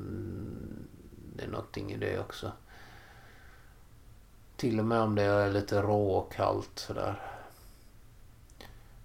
det 1.36 1.44
är 1.44 1.48
någonting 1.48 1.92
i 1.92 1.96
det 1.96 2.20
också. 2.20 2.52
Till 4.56 4.78
och 4.78 4.84
med 4.84 5.00
om 5.00 5.14
det 5.14 5.22
är 5.22 5.52
lite 5.52 5.82
råkallt 5.82 6.70
sådär. 6.78 7.20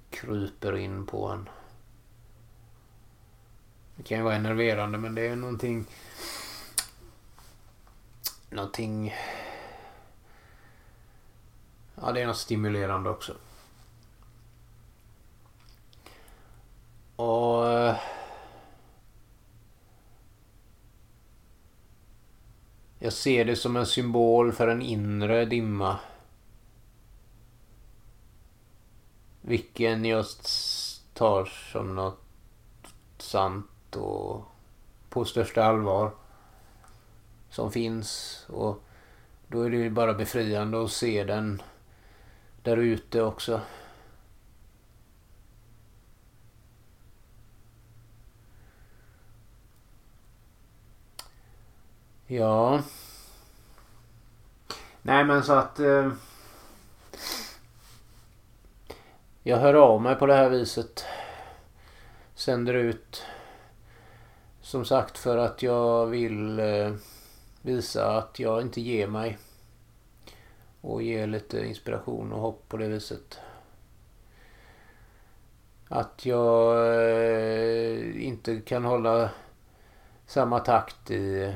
Kryper 0.10 0.76
in 0.78 1.06
på 1.06 1.28
en. 1.28 1.50
Det 3.96 4.04
kan 4.04 4.18
ju 4.18 4.24
vara 4.24 4.36
enerverande 4.36 4.98
men 4.98 5.16
det 5.16 5.28
är 5.28 5.36
någonting... 5.36 5.86
Någonting... 8.50 9.16
Ja, 11.96 12.12
det 12.12 12.22
är 12.22 12.28
något 12.28 12.38
stimulerande 12.38 13.10
också. 13.10 13.36
Och... 17.18 17.72
Eh, 17.72 17.96
jag 23.00 23.14
ser 23.14 23.46
det 23.46 23.56
som 23.56 23.76
en 23.76 23.86
symbol 23.86 24.52
för 24.52 24.68
en 24.68 24.82
inre 24.82 25.46
dimma. 25.46 26.00
Vilken 29.42 30.06
jag 30.06 30.26
tar 31.14 31.46
som 31.46 31.96
något 31.96 32.24
sant 33.18 33.96
och 33.96 34.46
på 35.10 35.26
största 35.26 35.64
allvar. 35.64 36.12
Som 37.50 37.72
finns. 37.72 38.46
Och 38.50 38.84
då 39.48 39.62
är 39.62 39.70
det 39.70 39.78
ju 39.78 39.90
bara 39.90 40.14
befriande 40.14 40.84
att 40.84 40.92
se 40.92 41.24
den 41.24 41.62
där 42.64 42.78
ute 42.78 43.22
också. 43.22 43.62
Ja. 52.30 52.82
Nej 55.02 55.26
men 55.26 55.44
så 55.44 55.54
att... 55.54 55.80
Eh, 55.80 56.12
jag 59.44 59.58
hör 59.58 59.74
av 59.74 60.02
mig 60.02 60.16
på 60.16 60.26
det 60.26 60.34
här 60.34 60.50
viset. 60.50 61.06
Sänder 62.36 62.74
ut. 62.74 63.24
Som 64.62 64.86
sagt 64.86 65.18
för 65.18 65.38
att 65.38 65.64
jag 65.64 66.06
vill 66.06 66.60
eh, 66.60 66.94
visa 67.62 68.18
att 68.18 68.40
jag 68.40 68.62
inte 68.62 68.82
ger 68.82 69.08
mig. 69.08 69.38
Och 70.82 71.04
ge 71.04 71.26
lite 71.26 71.66
inspiration 71.66 72.34
och 72.34 72.42
hopp 72.42 72.70
på 72.70 72.78
det 72.78 72.88
viset. 72.88 73.40
Att 75.90 76.26
jag 76.26 76.78
eh, 76.96 78.26
inte 78.26 78.62
kan 78.62 78.86
hålla 78.86 79.30
samma 80.26 80.60
takt 80.60 81.12
i 81.12 81.56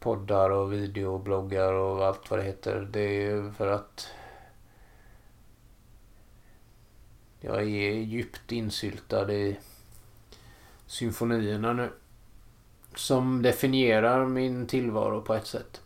poddar 0.00 0.50
och 0.50 0.72
videobloggar 0.72 1.72
och 1.72 2.06
allt 2.06 2.30
vad 2.30 2.38
det 2.38 2.44
heter. 2.44 2.88
Det 2.92 3.00
är 3.00 3.20
ju 3.20 3.52
för 3.52 3.68
att 3.68 4.08
jag 7.40 7.62
är 7.62 7.92
djupt 7.92 8.52
insyltad 8.52 9.32
i 9.32 9.58
symfonierna 10.86 11.72
nu. 11.72 11.90
Som 12.94 13.42
definierar 13.42 14.26
min 14.26 14.66
tillvaro 14.66 15.22
på 15.22 15.34
ett 15.34 15.46
sätt. 15.46 15.80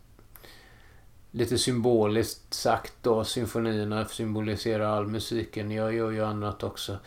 Lite 1.31 1.59
symboliskt 1.59 2.55
sagt 2.55 2.95
då, 3.03 3.25
symfonierna 3.25 4.05
symboliserar 4.05 4.85
all 4.85 5.07
musiken. 5.07 5.71
Jag 5.71 5.95
gör 5.95 6.11
ju 6.11 6.25
annat 6.25 6.63
också. 6.63 6.99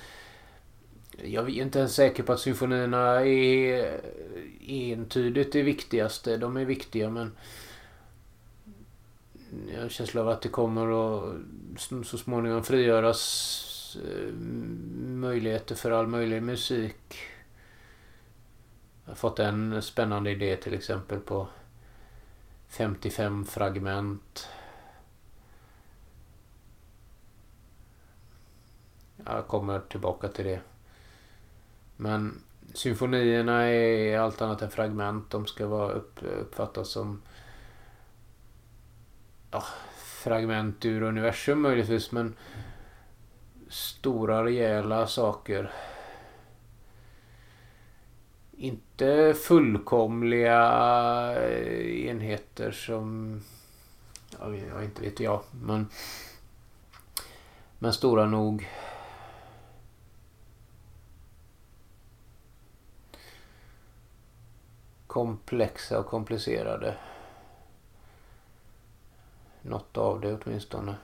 Jag 1.24 1.50
är 1.50 1.62
inte 1.62 1.80
ens 1.80 1.96
säker 1.96 2.24
på 2.24 2.34
att 2.34 2.40
symfonierna 2.40 3.26
är 3.26 3.84
eh, 3.84 4.92
entydigt 4.92 5.54
det 5.54 5.62
viktigaste. 5.62 6.38
De 6.38 6.58
är 6.58 6.66
viktiga 6.66 7.10
men 7.10 7.32
jag 9.68 9.76
har 9.76 9.84
en 9.84 9.90
känsla 9.90 10.22
av 10.22 10.30
att 10.30 10.42
det 10.42 10.50
kommer 10.50 11.18
att 11.18 11.36
så 12.06 12.18
småningom 12.18 12.64
frigöras 12.64 13.98
eh, 14.04 14.34
möjligheter 15.04 15.76
för 15.76 15.92
all 15.92 16.08
möjlig 16.08 16.44
musik. 16.44 17.18
Jag 19.04 19.12
har 19.12 19.16
fått 19.16 19.40
en 19.40 19.82
spännande 19.82 20.32
idé 20.32 20.56
till 20.56 20.74
exempel 20.74 21.20
på 21.20 21.48
55 22.68 23.46
fragment. 23.46 24.48
Jag 29.26 29.48
kommer 29.48 29.80
tillbaka 29.80 30.28
till 30.28 30.46
det. 30.46 30.62
Men 31.98 32.42
symfonierna 32.74 33.64
är 33.64 34.20
allt 34.20 34.42
annat 34.42 34.62
än 34.62 34.70
fragment. 34.70 35.30
De 35.30 35.46
ska 35.46 35.68
vara 35.68 35.92
upp, 35.92 36.20
uppfattas 36.24 36.90
som 36.90 37.22
ja, 39.52 39.64
fragment 39.98 40.86
ur 40.86 41.02
universum 41.02 41.62
möjligtvis. 41.62 42.12
Men 42.12 42.36
stora 43.70 44.46
rejäla 44.46 45.08
saker. 45.08 45.72
Inte 48.58 49.34
fullkomliga 49.44 50.62
eh, 51.44 52.08
enheter 52.08 52.72
som... 52.72 53.42
Ja, 54.40 54.56
jag 54.56 54.84
inte 54.84 55.02
vet 55.02 55.20
jag. 55.20 55.42
Men, 55.52 55.88
men 57.80 57.94
stora 57.94 58.26
nog. 58.26 58.68
Komplexa 65.16 66.00
och 66.00 66.06
komplicerade. 66.06 66.98
Något 69.62 69.98
av 69.98 70.22
det 70.22 70.34
åtminstone. 70.34 70.96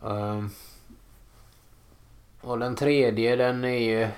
Um, 0.00 0.50
och 2.40 2.58
den 2.58 2.76
tredje 2.76 3.36
den 3.36 3.64
är 3.64 3.78
ju... 3.78 4.08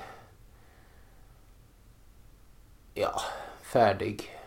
Ja, 2.94 3.20
färdig. 3.62 4.38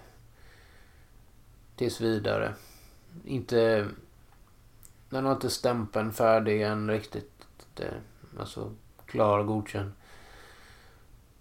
Tills 1.75 2.01
vidare. 2.01 2.55
Inte... 3.25 3.88
Den 5.10 5.25
har 5.25 5.34
inte 5.34 5.49
stämpeln 5.49 6.13
färdig 6.13 6.62
än 6.62 6.89
riktigt. 6.89 7.47
Det, 7.73 7.93
alltså 8.39 8.73
klar 9.05 9.39
och 9.39 9.47
godkänd. 9.47 9.91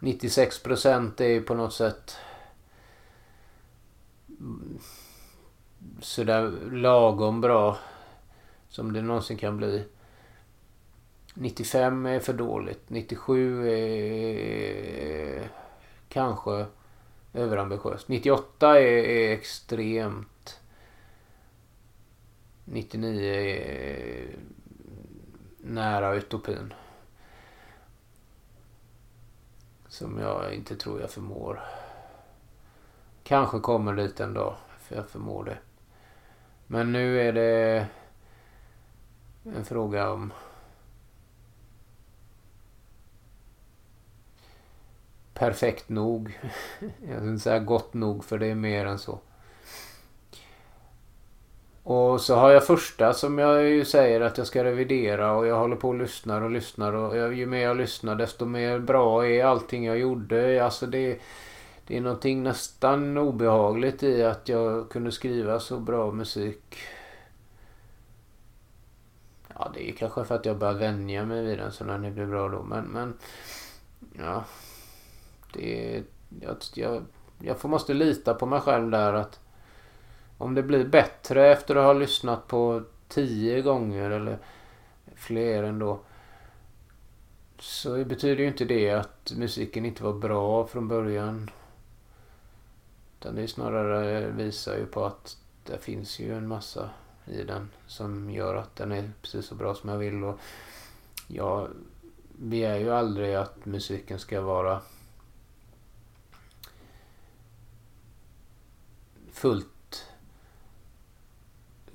96 0.04 0.62
procent 0.62 1.20
är 1.20 1.40
på 1.40 1.54
något 1.54 1.74
sätt 1.74 2.16
sådär 6.00 6.52
lagom 6.70 7.40
bra 7.40 7.78
som 8.68 8.92
det 8.92 9.02
någonsin 9.02 9.36
kan 9.36 9.56
bli. 9.56 9.84
95 11.34 12.06
är 12.06 12.20
för 12.20 12.32
dåligt. 12.32 12.90
97 12.90 13.68
är 13.68 15.48
kanske 16.08 16.66
överambitiöst. 17.32 18.08
98 18.08 18.80
är, 18.80 18.82
är 18.82 19.32
extremt. 19.32 20.60
99 22.64 23.34
är 23.34 24.26
nära 25.58 26.14
utopin. 26.14 26.74
Som 29.94 30.18
jag 30.18 30.54
inte 30.54 30.76
tror 30.76 31.00
jag 31.00 31.10
förmår. 31.10 31.60
Kanske 33.22 33.60
kommer 33.60 33.94
dit 33.94 34.20
en 34.20 34.34
dag. 34.34 34.56
För 34.78 34.96
jag 34.96 35.08
förmår 35.08 35.44
det. 35.44 35.58
Men 36.66 36.92
nu 36.92 37.20
är 37.20 37.32
det 37.32 37.88
en 39.44 39.64
fråga 39.64 40.10
om 40.10 40.32
perfekt 45.34 45.88
nog. 45.88 46.40
Jag 46.80 47.20
vill 47.20 47.30
inte 47.30 47.42
säga 47.42 47.58
gott 47.58 47.94
nog 47.94 48.24
för 48.24 48.38
det 48.38 48.46
är 48.46 48.54
mer 48.54 48.86
än 48.86 48.98
så. 48.98 49.18
Och 51.84 52.20
så 52.20 52.34
har 52.34 52.50
jag 52.50 52.66
första 52.66 53.14
som 53.14 53.38
jag 53.38 53.68
ju 53.68 53.84
säger 53.84 54.20
att 54.20 54.38
jag 54.38 54.46
ska 54.46 54.64
revidera 54.64 55.32
och 55.32 55.46
jag 55.46 55.58
håller 55.58 55.76
på 55.76 55.88
och 55.88 55.94
lyssnar 55.94 56.40
och 56.40 56.50
lyssnar 56.50 56.92
och 56.92 57.16
jag, 57.16 57.34
ju 57.34 57.46
mer 57.46 57.62
jag 57.62 57.76
lyssnar 57.76 58.14
desto 58.14 58.44
mer 58.44 58.78
bra 58.78 59.26
är 59.26 59.44
allting 59.44 59.84
jag 59.84 59.98
gjorde. 59.98 60.64
Alltså 60.64 60.86
det, 60.86 61.20
det 61.86 61.96
är 61.96 62.00
någonting 62.00 62.42
nästan 62.42 63.18
obehagligt 63.18 64.02
i 64.02 64.22
att 64.22 64.48
jag 64.48 64.88
kunde 64.90 65.12
skriva 65.12 65.60
så 65.60 65.78
bra 65.78 66.12
musik. 66.12 66.76
Ja, 69.54 69.70
det 69.74 69.90
är 69.90 69.92
kanske 69.92 70.24
för 70.24 70.34
att 70.34 70.46
jag 70.46 70.58
börjar 70.58 70.74
vänja 70.74 71.24
mig 71.24 71.44
vid 71.44 71.58
den 71.58 71.72
så 71.72 71.84
när 71.84 71.98
det 71.98 72.10
blir 72.10 72.26
bra 72.26 72.48
då. 72.48 72.62
Men, 72.62 72.84
men 72.84 73.14
ja. 74.18 74.44
Det, 75.52 76.02
jag, 76.40 76.56
jag, 76.74 77.02
jag 77.38 77.58
får 77.58 77.68
måste 77.68 77.94
lita 77.94 78.34
på 78.34 78.46
mig 78.46 78.60
själv 78.60 78.90
där 78.90 79.12
att 79.12 79.43
om 80.44 80.54
det 80.54 80.62
blir 80.62 80.84
bättre 80.84 81.52
efter 81.52 81.76
att 81.76 81.84
ha 81.84 81.92
lyssnat 81.92 82.48
på 82.48 82.82
tio 83.08 83.62
gånger 83.62 84.10
eller 84.10 84.38
fler 85.14 85.62
ändå. 85.62 86.00
så 87.58 88.04
betyder 88.04 88.42
ju 88.42 88.48
inte 88.48 88.64
det 88.64 88.90
att 88.90 89.32
musiken 89.36 89.84
inte 89.84 90.04
var 90.04 90.12
bra 90.12 90.66
från 90.66 90.88
början. 90.88 91.50
Utan 93.20 93.34
det 93.34 93.48
snarare 93.48 94.30
visar 94.30 94.76
ju 94.76 94.86
på 94.86 95.04
att 95.04 95.36
det 95.64 95.78
finns 95.78 96.18
ju 96.18 96.36
en 96.36 96.48
massa 96.48 96.90
i 97.26 97.42
den 97.42 97.70
som 97.86 98.30
gör 98.30 98.54
att 98.54 98.76
den 98.76 98.92
är 98.92 99.10
precis 99.22 99.46
så 99.46 99.54
bra 99.54 99.74
som 99.74 99.90
jag 99.90 99.98
vill. 99.98 100.24
Och 100.24 100.40
jag 101.26 101.68
begär 102.38 102.78
ju 102.78 102.90
aldrig 102.90 103.34
att 103.34 103.66
musiken 103.66 104.18
ska 104.18 104.40
vara 104.40 104.80
fullt 109.32 109.73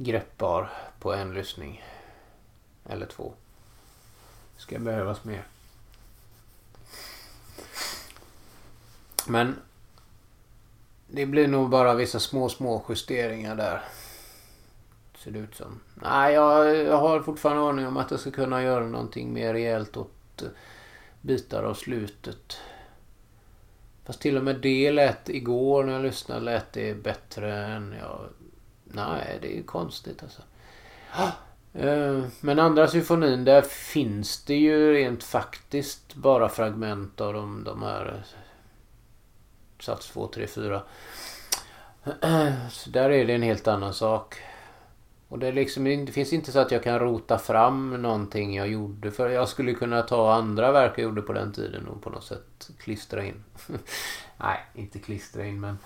greppbar 0.01 0.69
på 0.99 1.13
en 1.13 1.33
lyssning. 1.33 1.83
Eller 2.85 3.05
två. 3.05 3.33
Det 4.55 4.61
ska 4.61 4.79
behövas 4.79 5.23
mer. 5.23 5.43
Men 9.27 9.55
det 11.07 11.25
blir 11.25 11.47
nog 11.47 11.69
bara 11.69 11.93
vissa 11.93 12.19
små, 12.19 12.49
små 12.49 12.85
justeringar 12.89 13.55
där. 13.55 13.83
Ser 15.17 15.31
det 15.31 15.39
ut 15.39 15.55
som. 15.55 15.79
Nej, 15.93 16.33
jag, 16.33 16.75
jag 16.75 16.97
har 16.97 17.21
fortfarande 17.21 17.69
aning 17.69 17.87
om 17.87 17.97
att 17.97 18.11
jag 18.11 18.19
ska 18.19 18.31
kunna 18.31 18.63
göra 18.63 18.85
någonting 18.85 19.33
mer 19.33 19.53
rejält 19.53 19.97
åt 19.97 20.41
eh, 20.41 20.47
bitar 21.21 21.63
av 21.63 21.73
slutet. 21.73 22.57
Fast 24.05 24.21
till 24.21 24.37
och 24.37 24.43
med 24.43 24.55
det 24.55 24.91
lät 24.91 25.29
igår 25.29 25.83
när 25.83 25.93
jag 25.93 26.01
lyssnade 26.01 26.41
lät 26.41 26.73
det 26.73 27.03
bättre 27.03 27.65
än 27.65 27.95
jag... 27.99 28.19
Nej, 28.91 29.39
det 29.41 29.59
är 29.59 29.63
konstigt 29.63 30.23
alltså. 30.23 30.41
Eh, 31.73 32.23
men 32.41 32.59
andra 32.59 32.87
symfonin 32.87 33.45
där 33.45 33.61
finns 33.61 34.43
det 34.43 34.55
ju 34.55 34.93
rent 34.93 35.23
faktiskt 35.23 36.15
bara 36.15 36.49
fragment 36.49 37.21
av 37.21 37.33
de, 37.33 37.63
de 37.63 37.83
här 37.83 38.05
eh, 38.05 38.39
sats 39.79 40.09
2, 40.09 40.27
3, 40.27 40.47
4. 40.47 40.81
Så 42.71 42.89
där 42.89 43.09
är 43.09 43.25
det 43.25 43.33
en 43.33 43.41
helt 43.41 43.67
annan 43.67 43.93
sak. 43.93 44.35
Och 45.27 45.39
det, 45.39 45.47
är 45.47 45.53
liksom, 45.53 46.05
det 46.05 46.11
finns 46.11 46.33
inte 46.33 46.51
så 46.51 46.59
att 46.59 46.71
jag 46.71 46.83
kan 46.83 46.99
rota 46.99 47.37
fram 47.37 48.01
någonting 48.01 48.55
jag 48.55 48.67
gjorde. 48.67 49.11
För 49.11 49.29
jag 49.29 49.49
skulle 49.49 49.73
kunna 49.73 50.01
ta 50.01 50.33
andra 50.33 50.71
verk 50.71 50.93
jag 50.95 51.03
gjorde 51.03 51.21
på 51.21 51.33
den 51.33 51.53
tiden 51.53 51.87
och 51.87 52.01
på 52.01 52.09
något 52.09 52.23
sätt 52.23 52.69
klistra 52.79 53.25
in. 53.25 53.43
Nej, 54.37 54.59
inte 54.73 54.99
klistra 54.99 55.45
in 55.45 55.59
men 55.59 55.77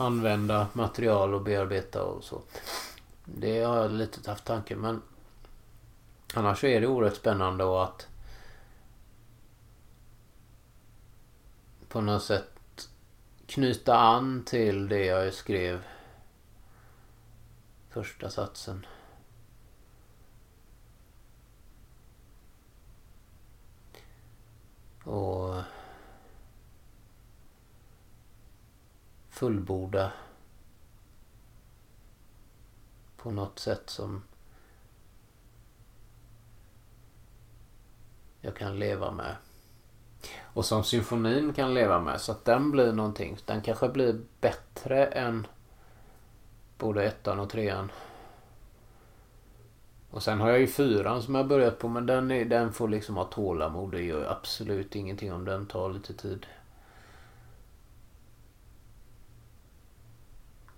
använda 0.00 0.66
material 0.72 1.34
och 1.34 1.42
bearbeta 1.42 2.02
och 2.02 2.24
så. 2.24 2.42
Det 3.24 3.62
har 3.62 3.76
jag 3.76 3.92
lite 3.92 4.30
haft 4.30 4.44
tanken 4.44 4.80
men 4.80 5.02
annars 6.34 6.64
är 6.64 6.80
det 6.80 6.86
oerhört 6.86 7.16
spännande 7.16 7.82
att 7.82 8.06
på 11.88 12.00
något 12.00 12.22
sätt 12.22 12.88
knyta 13.46 13.98
an 13.98 14.44
till 14.44 14.88
det 14.88 15.04
jag 15.04 15.34
skrev 15.34 15.84
första 17.90 18.30
satsen. 18.30 18.86
Och 25.04 25.39
fullborda 29.40 30.12
på 33.16 33.30
något 33.30 33.58
sätt 33.58 33.90
som 33.90 34.22
jag 38.40 38.56
kan 38.56 38.78
leva 38.78 39.10
med. 39.10 39.36
Och 40.42 40.64
som 40.64 40.84
symfonin 40.84 41.52
kan 41.52 41.74
leva 41.74 42.00
med. 42.00 42.20
Så 42.20 42.32
att 42.32 42.44
den 42.44 42.70
blir 42.70 42.92
någonting. 42.92 43.38
Den 43.46 43.62
kanske 43.62 43.88
blir 43.88 44.20
bättre 44.40 45.06
än 45.06 45.46
både 46.78 47.04
ettan 47.04 47.40
och 47.40 47.50
trean. 47.50 47.92
Och 50.10 50.22
sen 50.22 50.40
har 50.40 50.48
jag 50.50 50.60
ju 50.60 50.66
fyran 50.66 51.22
som 51.22 51.34
jag 51.34 51.48
börjat 51.48 51.78
på 51.78 51.88
men 51.88 52.06
den, 52.06 52.30
är, 52.30 52.44
den 52.44 52.72
får 52.72 52.88
liksom 52.88 53.16
ha 53.16 53.24
tålamod. 53.24 53.90
Det 53.90 54.02
gör 54.02 54.30
absolut 54.30 54.96
ingenting 54.96 55.32
om 55.32 55.44
den 55.44 55.66
tar 55.66 55.92
lite 55.92 56.14
tid. 56.14 56.46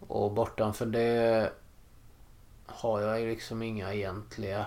Och 0.09 0.33
bortanför 0.33 0.87
det 0.87 1.53
har 2.67 3.01
jag 3.01 3.29
liksom 3.29 3.63
inga 3.63 3.95
egentliga 3.95 4.67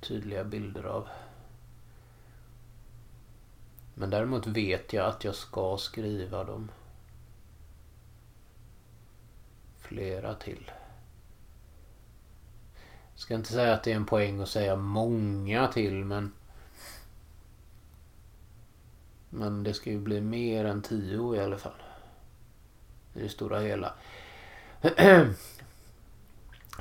tydliga 0.00 0.44
bilder 0.44 0.84
av. 0.84 1.08
Men 3.94 4.10
däremot 4.10 4.46
vet 4.46 4.92
jag 4.92 5.06
att 5.06 5.24
jag 5.24 5.34
ska 5.34 5.76
skriva 5.76 6.44
dem. 6.44 6.70
Flera 9.78 10.34
till. 10.34 10.70
Jag 13.12 13.20
ska 13.20 13.34
inte 13.34 13.52
säga 13.52 13.74
att 13.74 13.82
det 13.82 13.92
är 13.92 13.96
en 13.96 14.06
poäng 14.06 14.40
att 14.40 14.48
säga 14.48 14.76
många 14.76 15.68
till 15.68 16.04
men... 16.04 16.32
Men 19.30 19.64
det 19.64 19.74
ska 19.74 19.90
ju 19.90 20.00
bli 20.00 20.20
mer 20.20 20.64
än 20.64 20.82
tio 20.82 21.34
i 21.34 21.40
alla 21.40 21.58
fall. 21.58 21.82
I 23.14 23.22
det 23.22 23.28
stora 23.28 23.60
hela. 23.60 23.94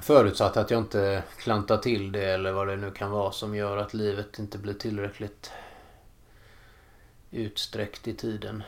Förutsatt 0.01 0.57
att 0.57 0.71
jag 0.71 0.79
inte 0.79 1.23
klantar 1.37 1.77
till 1.77 2.11
det 2.11 2.33
eller 2.33 2.51
vad 2.51 2.67
det 2.67 2.75
nu 2.75 2.91
kan 2.91 3.11
vara 3.11 3.31
som 3.31 3.55
gör 3.55 3.77
att 3.77 3.93
livet 3.93 4.39
inte 4.39 4.57
blir 4.57 4.73
tillräckligt 4.73 5.51
utsträckt 7.31 8.07
i 8.07 8.13
tiden. 8.13 8.63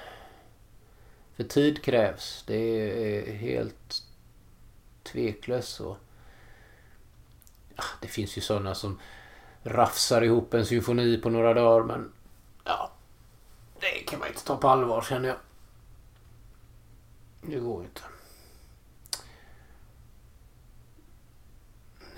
För 1.36 1.44
tid 1.44 1.84
krävs. 1.84 2.44
Det 2.48 2.56
är 2.56 3.34
helt 3.34 4.04
tveklöst 5.04 5.76
så. 5.76 5.98
Det 8.02 8.08
finns 8.08 8.38
ju 8.38 8.42
sådana 8.42 8.76
som 8.76 9.00
rafsar 9.64 10.22
ihop 10.22 10.54
en 10.54 10.66
symfoni 10.66 11.18
på 11.18 11.30
några 11.30 11.54
dagar 11.54 11.84
men 11.84 12.12
ja, 12.64 12.92
det 13.80 13.88
kan 14.08 14.20
man 14.20 14.28
inte 14.28 14.46
ta 14.46 14.58
på 14.58 14.68
allvar 14.68 15.02
känner 15.02 15.28
jag. 15.30 15.38
Det 17.42 17.60
går 17.60 17.84
inte. 17.84 18.02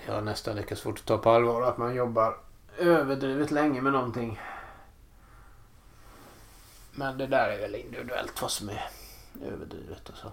Jag 0.08 0.14
har 0.14 0.22
nästan 0.22 0.56
lika 0.56 0.76
svårt 0.76 0.98
att 0.98 1.04
ta 1.04 1.18
på 1.18 1.30
allvar 1.30 1.62
att 1.62 1.78
man 1.78 1.94
jobbar 1.94 2.36
överdrivet 2.78 3.50
länge 3.50 3.80
med 3.80 3.92
någonting. 3.92 4.40
Men 6.94 7.18
det 7.18 7.26
där 7.26 7.48
är 7.48 7.60
väl 7.60 7.74
individuellt 7.74 8.42
vad 8.42 8.50
som 8.50 8.68
är 8.68 8.90
överdrivet 9.42 10.08
och 10.08 10.16
så. 10.16 10.32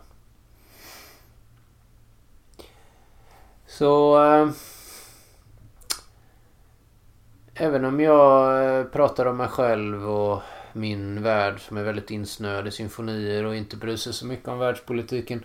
Så... 3.68 4.24
Äh, 4.24 4.50
även 7.54 7.86
om 7.86 8.00
jag 8.00 8.66
eh, 8.80 8.86
pratar 8.86 9.26
om 9.26 9.38
mig 9.38 9.48
själv 9.48 10.10
och 10.10 10.42
min 10.74 11.24
värld 11.24 11.60
som 11.60 11.78
är 11.78 11.84
väldigt 11.84 12.12
insnöad 12.12 12.68
i 12.68 12.72
symfonier 12.72 13.46
och 13.46 13.56
inte 13.56 13.78
bryr 13.78 13.98
sig 13.98 14.14
så 14.14 14.26
mycket 14.26 14.48
om 14.48 14.60
världspolitiken. 14.60 15.44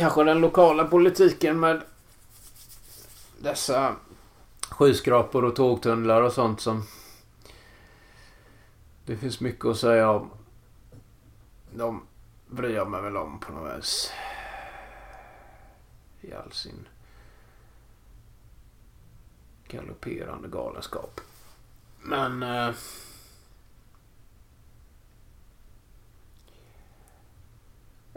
Kanske 0.00 0.24
den 0.24 0.40
lokala 0.40 0.84
politiken 0.84 1.60
med 1.60 1.82
dessa 3.38 3.96
skyskrapor 4.70 5.44
och 5.44 5.56
tågtunnlar 5.56 6.22
och 6.22 6.32
sånt 6.32 6.60
som 6.60 6.82
det 9.06 9.16
finns 9.16 9.40
mycket 9.40 9.64
att 9.64 9.76
säga 9.76 10.10
om. 10.10 10.30
De 11.74 12.02
bryr 12.46 12.74
jag 12.74 12.90
mig 12.90 13.02
väl 13.02 13.16
om 13.16 13.40
på 13.40 13.52
något 13.52 13.78
vis. 13.78 14.12
I 16.20 16.32
all 16.32 16.52
sin 16.52 16.88
galopperande 19.68 20.48
galenskap. 20.48 21.20
Men... 22.02 22.42
Eh, 22.42 22.74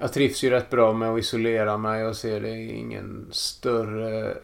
jag 0.03 0.13
trivs 0.13 0.43
ju 0.43 0.49
rätt 0.49 0.69
bra 0.69 0.93
med 0.93 1.09
att 1.09 1.19
isolera 1.19 1.77
mig 1.77 2.05
och 2.05 2.17
ser 2.17 2.41
det 2.41 2.59
ingen 2.59 3.27
större 3.31 4.37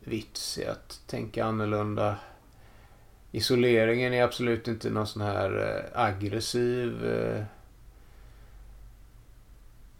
vits 0.00 0.58
i 0.58 0.66
att 0.66 1.00
tänka 1.06 1.44
annorlunda. 1.44 2.16
Isoleringen 3.32 4.12
är 4.12 4.22
absolut 4.22 4.68
inte 4.68 4.90
någon 4.90 5.06
sån 5.06 5.22
här 5.22 5.80
eh, 5.94 6.00
aggressiv 6.00 7.06
eh, 7.06 7.44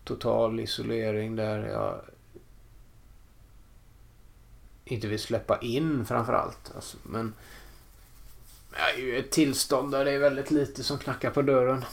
total 0.05 0.61
isolering 0.61 1.37
där 1.37 1.68
jag 1.68 2.00
inte 4.85 5.07
vill 5.07 5.20
släppa 5.20 5.59
in 5.59 6.07
framförallt. 6.07 6.72
Alltså, 6.74 6.96
men 7.03 7.35
jag 8.72 8.94
är 8.94 8.98
ju 8.98 9.18
ett 9.18 9.31
tillstånd 9.31 9.92
där 9.92 10.05
det 10.05 10.12
är 10.12 10.18
väldigt 10.18 10.50
lite 10.50 10.85
som 10.85 10.98
knackar 10.98 11.31
på 11.31 11.42
dörren. 11.42 11.85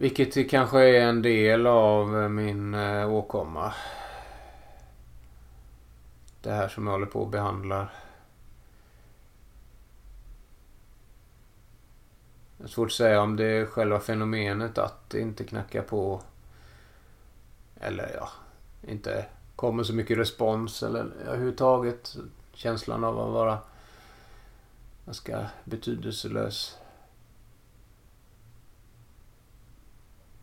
Vilket 0.00 0.50
kanske 0.50 0.80
är 0.80 1.00
en 1.00 1.22
del 1.22 1.66
av 1.66 2.22
eh, 2.22 2.28
min 2.28 2.74
eh, 2.74 3.12
åkomma. 3.12 3.74
det 6.42 6.50
här 6.50 6.68
som 6.68 6.86
jag 6.86 6.92
håller 6.92 7.06
på 7.06 7.22
att 7.22 7.30
behandla. 7.30 7.88
Det 12.56 12.64
är 12.64 12.68
svårt 12.68 12.86
att 12.86 12.92
säga 12.92 13.22
om 13.22 13.36
det 13.36 13.44
är 13.44 13.66
själva 13.66 14.00
fenomenet 14.00 14.78
att 14.78 15.10
det 15.10 15.20
inte 15.20 15.44
knackar 15.44 15.82
på. 15.82 16.22
Eller 17.80 18.14
ja, 18.14 18.28
inte 18.88 19.26
kommer 19.56 19.82
så 19.82 19.94
mycket 19.94 20.18
respons 20.18 20.82
eller 20.82 21.06
överhuvudtaget 21.26 22.16
känslan 22.52 23.04
av 23.04 23.20
att 23.20 23.32
vara 23.32 23.58
ganska 25.06 25.50
betydelselös. 25.64 26.78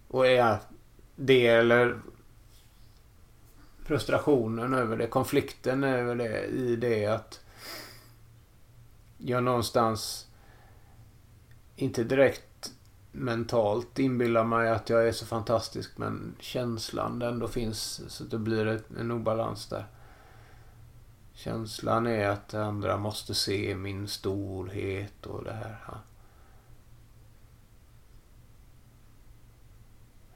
Och 0.08 0.28
är 0.28 0.58
det 1.16 1.48
eller 1.48 2.00
frustrationen 3.84 4.74
över 4.74 4.98
det, 4.98 5.08
konflikten 5.08 5.84
över 5.84 6.16
det, 6.16 6.46
i 6.46 6.76
det 6.76 7.06
att 7.06 7.42
jag 9.18 9.44
någonstans 9.44 10.28
inte 11.76 12.04
direkt 12.04 12.72
mentalt 13.12 14.00
inbillar 14.00 14.44
mig 14.44 14.70
att 14.70 14.90
jag 14.90 15.08
är 15.08 15.12
så 15.12 15.26
fantastisk 15.26 15.98
men 15.98 16.36
känslan 16.40 17.22
ändå 17.22 17.48
finns 17.48 18.02
så 18.08 18.24
det 18.24 18.38
blir 18.38 18.82
en 19.00 19.12
obalans 19.12 19.68
där. 19.68 19.86
Känslan 21.34 22.08
är 22.08 22.30
att 22.30 22.54
andra 22.54 22.98
måste 22.98 23.34
se 23.34 23.76
min 23.76 24.08
storhet 24.08 25.26
och 25.26 25.44
det 25.44 25.54
här. 25.54 25.98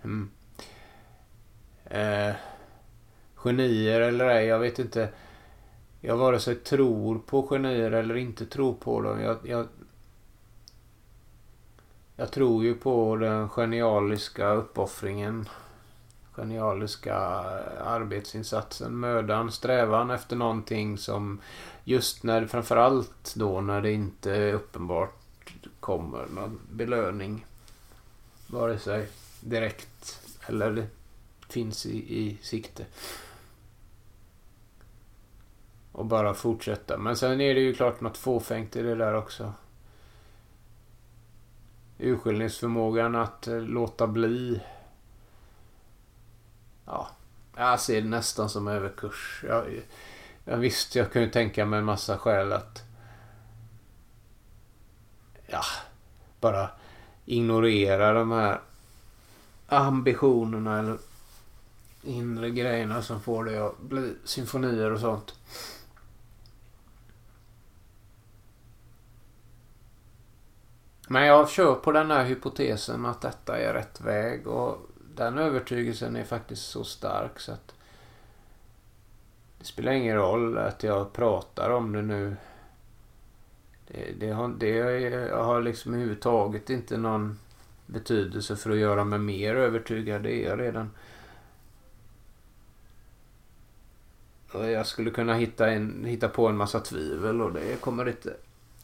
Mm. 0.03 0.29
Eh, 1.85 2.35
genier 3.35 4.01
eller 4.01 4.25
ej, 4.25 4.45
jag 4.45 4.59
vet 4.59 4.79
inte. 4.79 5.09
Jag 6.01 6.17
vare 6.17 6.39
sig 6.39 6.55
tror 6.55 7.19
på 7.19 7.47
genier 7.47 7.91
eller 7.91 8.17
inte 8.17 8.45
tror 8.45 8.73
på 8.73 9.01
dem. 9.01 9.21
Jag, 9.21 9.37
jag, 9.43 9.67
jag 12.15 12.31
tror 12.31 12.63
ju 12.63 12.75
på 12.75 13.15
den 13.15 13.49
genialiska 13.49 14.49
uppoffringen. 14.49 15.49
Genialiska 16.35 17.15
arbetsinsatsen, 17.83 18.99
mödan, 18.99 19.51
strävan 19.51 20.09
efter 20.09 20.35
någonting 20.35 20.97
som 20.97 21.41
just 21.83 22.23
när, 22.23 22.45
framförallt 22.45 23.35
då 23.35 23.61
när 23.61 23.81
det 23.81 23.91
inte 23.91 24.51
uppenbart 24.51 25.53
kommer 25.79 26.25
någon 26.35 26.59
belöning. 26.71 27.45
Vare 28.47 28.79
sig 28.79 29.07
direkt 29.49 30.21
eller 30.47 30.87
finns 31.49 31.85
i, 31.85 31.97
i 32.19 32.37
sikte. 32.41 32.85
Och 35.91 36.05
bara 36.05 36.33
fortsätta. 36.33 36.97
Men 36.97 37.17
sen 37.17 37.41
är 37.41 37.55
det 37.55 37.61
ju 37.61 37.73
klart 37.73 38.01
något 38.01 38.17
fåfängt 38.17 38.75
i 38.75 38.81
det 38.81 38.95
där 38.95 39.13
också. 39.13 39.53
Urskiljningsförmågan 41.97 43.15
att 43.15 43.47
eh, 43.47 43.61
låta 43.61 44.07
bli. 44.07 44.61
Ja, 46.85 47.09
jag 47.55 47.79
ser 47.79 48.01
det 48.01 48.07
nästan 48.07 48.49
som 48.49 48.67
överkurs. 48.67 49.43
Jag, 49.47 49.81
jag 50.45 50.57
visst, 50.57 50.95
jag 50.95 51.11
kunde 51.11 51.29
tänka 51.29 51.65
mig 51.65 51.79
en 51.79 51.85
massa 51.85 52.17
skäl 52.17 52.53
att... 52.53 52.83
Ja, 55.47 55.63
bara 56.39 56.69
ignorera 57.25 58.13
de 58.13 58.31
här 58.31 58.61
ambitionerna 59.69 60.79
eller 60.79 60.97
inre 62.03 62.49
grejerna 62.49 63.01
som 63.01 63.21
får 63.21 63.45
det 63.45 63.67
att 63.67 63.79
bli 63.79 64.13
symfonier 64.23 64.91
och 64.91 64.99
sånt. 64.99 65.35
Men 71.07 71.25
jag 71.25 71.49
kör 71.49 71.75
på 71.75 71.91
den 71.91 72.11
här 72.11 72.25
hypotesen 72.25 73.05
att 73.05 73.21
detta 73.21 73.57
är 73.57 73.73
rätt 73.73 74.01
väg 74.01 74.47
och 74.47 74.77
den 75.15 75.37
övertygelsen 75.37 76.15
är 76.15 76.23
faktiskt 76.23 76.69
så 76.69 76.83
stark 76.83 77.39
så 77.39 77.51
att 77.51 77.73
det 79.59 79.65
spelar 79.65 79.91
ingen 79.91 80.15
roll 80.15 80.57
att 80.57 80.83
jag 80.83 81.13
pratar 81.13 81.69
om 81.69 81.91
det 81.91 82.01
nu. 82.01 82.35
Det, 83.87 84.11
det, 84.19 84.31
har, 84.31 84.47
det 84.47 84.69
jag 85.29 85.43
har 85.43 85.61
liksom 85.61 85.93
överhuvudtaget 85.93 86.69
inte 86.69 86.97
någon 86.97 87.39
betydelse 87.89 88.55
för 88.55 88.69
att 88.69 88.77
göra 88.77 89.03
mig 89.03 89.19
mer 89.19 89.55
övertygad. 89.55 90.23
Det 90.23 90.33
är 90.33 90.49
jag 90.49 90.59
redan. 90.59 90.91
Jag 94.53 94.87
skulle 94.87 95.11
kunna 95.11 95.33
hitta, 95.33 95.71
en, 95.71 96.05
hitta 96.05 96.29
på 96.29 96.47
en 96.47 96.57
massa 96.57 96.79
tvivel 96.79 97.41
och 97.41 97.53
det 97.53 97.81
kommer 97.81 98.09
inte 98.09 98.33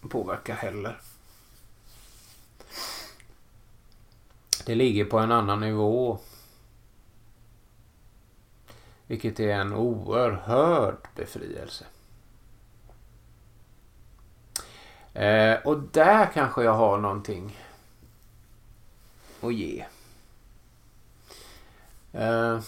påverka 0.10 0.54
heller. 0.54 1.02
Det 4.66 4.76
ligger 4.76 5.06
på 5.06 5.20
en 5.20 5.32
annan 5.32 5.60
nivå. 5.60 6.20
Vilket 9.08 9.40
är 9.40 9.54
en 9.54 9.74
oerhörd 9.74 10.98
befrielse. 11.16 11.86
Eh, 15.14 15.58
och 15.66 15.80
där 15.80 16.32
kanske 16.34 16.64
jag 16.64 16.74
har 16.74 16.98
någonting 16.98 17.58
och 19.46 19.54
ge. 19.54 19.86
Eh, 22.12 22.60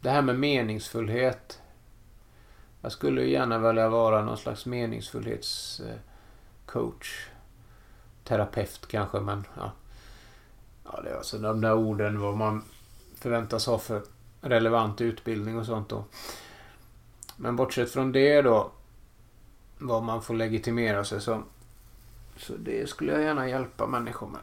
det 0.00 0.10
här 0.10 0.22
med 0.22 0.38
meningsfullhet. 0.38 1.60
Jag 2.80 2.92
skulle 2.92 3.24
gärna 3.24 3.58
vilja 3.58 3.88
vara 3.88 4.24
någon 4.24 4.38
slags 4.38 4.66
meningsfullhetscoach. 4.66 7.28
Terapeut 8.24 8.86
kanske, 8.86 9.20
men 9.20 9.46
ja. 9.56 9.72
Ja, 10.84 11.00
det 11.00 11.10
är 11.10 11.16
alltså 11.16 11.38
de 11.38 11.60
där 11.60 11.74
orden 11.74 12.20
vad 12.20 12.36
man 12.36 12.64
förväntas 13.14 13.66
ha 13.66 13.78
för 13.78 14.02
relevant 14.40 15.00
utbildning 15.00 15.58
och 15.58 15.66
sånt 15.66 15.88
då. 15.88 16.04
Men 17.36 17.56
bortsett 17.56 17.90
från 17.90 18.12
det 18.12 18.42
då. 18.42 18.70
Vad 19.78 20.02
man 20.02 20.22
får 20.22 20.34
legitimera 20.34 21.04
sig 21.04 21.20
som. 21.20 21.44
Så 22.36 22.56
det 22.56 22.88
skulle 22.88 23.12
jag 23.12 23.22
gärna 23.22 23.48
hjälpa 23.48 23.86
människor 23.86 24.26
med. 24.26 24.40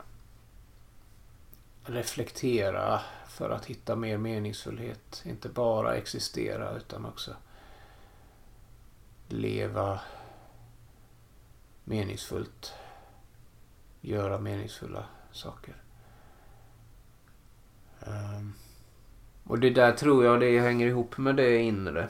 Reflektera 1.84 3.02
för 3.28 3.50
att 3.50 3.66
hitta 3.66 3.96
mer 3.96 4.18
meningsfullhet. 4.18 5.22
Inte 5.26 5.50
bara 5.50 5.96
existera 5.96 6.76
utan 6.78 7.06
också 7.06 7.36
leva 9.28 10.00
meningsfullt. 11.84 12.74
Göra 14.02 14.40
meningsfulla 14.40 15.06
saker. 15.32 15.76
Um, 18.00 18.54
och 19.44 19.60
det 19.60 19.70
där 19.70 19.92
tror 19.92 20.26
jag 20.26 20.40
det 20.40 20.60
hänger 20.60 20.88
ihop 20.88 21.18
med 21.18 21.36
det 21.36 21.58
inre. 21.58 22.10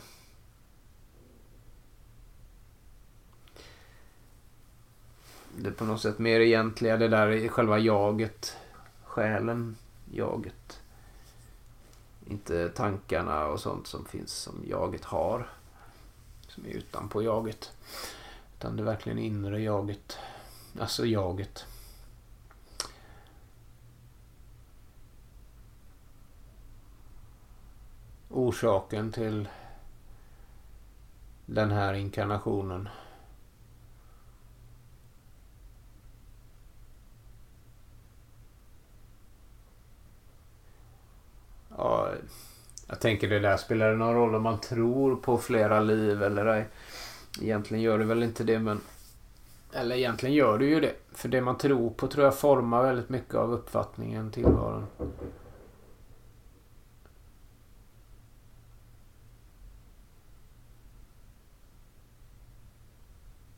Det 5.57 5.67
är 5.67 5.73
på 5.73 5.85
något 5.85 6.01
sätt 6.01 6.19
mer 6.19 6.39
egentliga, 6.39 6.97
det 6.97 7.07
där 7.07 7.47
själva 7.47 7.79
jaget. 7.79 8.57
Själen, 9.11 9.77
jaget. 10.11 10.81
Inte 12.25 12.69
tankarna 12.69 13.47
och 13.47 13.59
sånt 13.59 13.87
som 13.87 14.05
finns 14.05 14.33
som 14.33 14.63
jaget 14.67 15.05
har. 15.05 15.49
Som 16.47 16.65
är 16.65 16.69
utanpå 16.69 17.21
jaget. 17.21 17.71
Utan 18.57 18.75
det 18.75 18.83
är 18.83 18.85
verkligen 18.85 19.19
inre 19.19 19.61
jaget. 19.61 20.17
Alltså 20.79 21.05
jaget. 21.05 21.65
orsaken 28.29 29.11
till 29.11 29.49
den 31.45 31.71
här 31.71 31.93
inkarnationen. 31.93 32.89
Ja, 41.77 42.11
jag 42.87 42.99
tänker 42.99 43.29
det 43.29 43.39
där 43.39 43.57
spelar 43.57 43.89
det 43.89 43.97
någon 43.97 44.15
roll 44.15 44.35
om 44.35 44.43
man 44.43 44.59
tror 44.59 45.15
på 45.15 45.37
flera 45.37 45.79
liv 45.79 46.23
eller 46.23 46.45
ej. 46.45 46.67
Egentligen 47.41 47.83
gör 47.83 47.99
det 47.99 48.05
väl 48.05 48.23
inte 48.23 48.43
det 48.43 48.59
men... 48.59 48.81
Eller 49.73 49.95
egentligen 49.95 50.35
gör 50.35 50.57
det 50.57 50.65
ju 50.65 50.79
det. 50.79 50.95
För 51.13 51.29
det 51.29 51.41
man 51.41 51.57
tror 51.57 51.89
på 51.89 52.07
tror 52.07 52.25
jag 52.25 52.39
formar 52.39 52.83
väldigt 52.83 53.09
mycket 53.09 53.35
av 53.35 53.53
uppfattningen 53.53 54.31
tillvaron. 54.31 54.85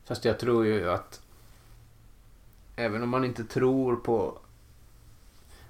Fast 0.04 0.24
jag 0.24 0.38
tror 0.38 0.66
ju 0.66 0.90
att 0.90 1.22
även 2.76 3.02
om 3.02 3.08
man 3.08 3.24
inte 3.24 3.44
tror 3.44 3.96
på 3.96 4.38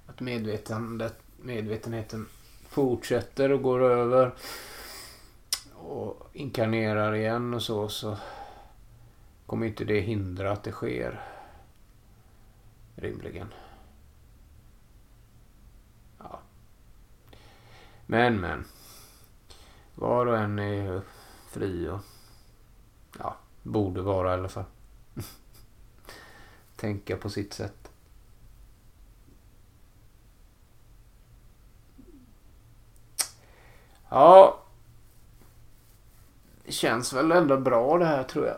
att 0.06 0.20
medvetandet, 0.20 1.23
medvetenheten 1.44 2.28
fortsätter 2.68 3.52
och 3.52 3.62
går 3.62 3.80
över 3.80 4.34
och 5.74 6.30
inkarnerar 6.32 7.14
igen 7.14 7.54
och 7.54 7.62
så, 7.62 7.88
så 7.88 8.16
kommer 9.46 9.66
inte 9.66 9.84
det 9.84 10.00
hindra 10.00 10.52
att 10.52 10.62
det 10.62 10.72
sker. 10.72 11.20
Rimligen. 12.96 13.54
Ja. 16.18 16.40
Men, 18.06 18.40
men. 18.40 18.64
Var 19.94 20.26
och 20.26 20.38
en 20.38 20.58
är 20.58 21.02
fri 21.48 21.88
och 21.88 22.00
ja, 23.18 23.36
borde 23.62 24.02
vara 24.02 24.30
i 24.30 24.34
alla 24.34 24.48
fall. 24.48 24.64
Tänka 26.76 27.16
på 27.16 27.30
sitt 27.30 27.52
sätt. 27.52 27.83
Ja. 34.14 34.60
Det 36.64 36.72
känns 36.72 37.12
väl 37.12 37.32
ändå 37.32 37.56
bra 37.56 37.98
det 37.98 38.04
här 38.04 38.22
tror 38.22 38.46
jag. 38.46 38.56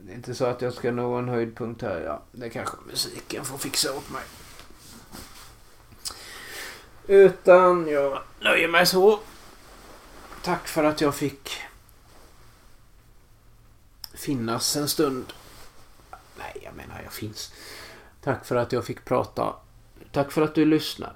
Det 0.00 0.12
är 0.12 0.16
inte 0.16 0.34
så 0.34 0.44
att 0.44 0.62
jag 0.62 0.72
ska 0.72 0.90
nå 0.90 1.14
en 1.14 1.28
höjdpunkt 1.28 1.82
här. 1.82 2.00
Ja, 2.00 2.22
det 2.32 2.50
kanske 2.50 2.76
musiken 2.86 3.44
får 3.44 3.58
fixa 3.58 3.96
åt 3.96 4.10
mig. 4.10 4.22
Utan 7.06 7.88
jag 7.88 8.22
nöjer 8.40 8.68
mig 8.68 8.86
så. 8.86 9.20
Tack 10.42 10.68
för 10.68 10.84
att 10.84 11.00
jag 11.00 11.14
fick 11.14 11.50
finnas 14.14 14.76
en 14.76 14.88
stund. 14.88 15.32
Nej, 16.38 16.60
jag 16.62 16.74
menar 16.74 17.00
jag 17.04 17.12
finns. 17.12 17.52
Tack 18.22 18.44
för 18.44 18.56
att 18.56 18.72
jag 18.72 18.84
fick 18.84 19.04
prata. 19.04 19.54
Tack 20.12 20.32
för 20.32 20.42
att 20.42 20.54
du 20.54 20.64
lyssnar. 20.64 21.14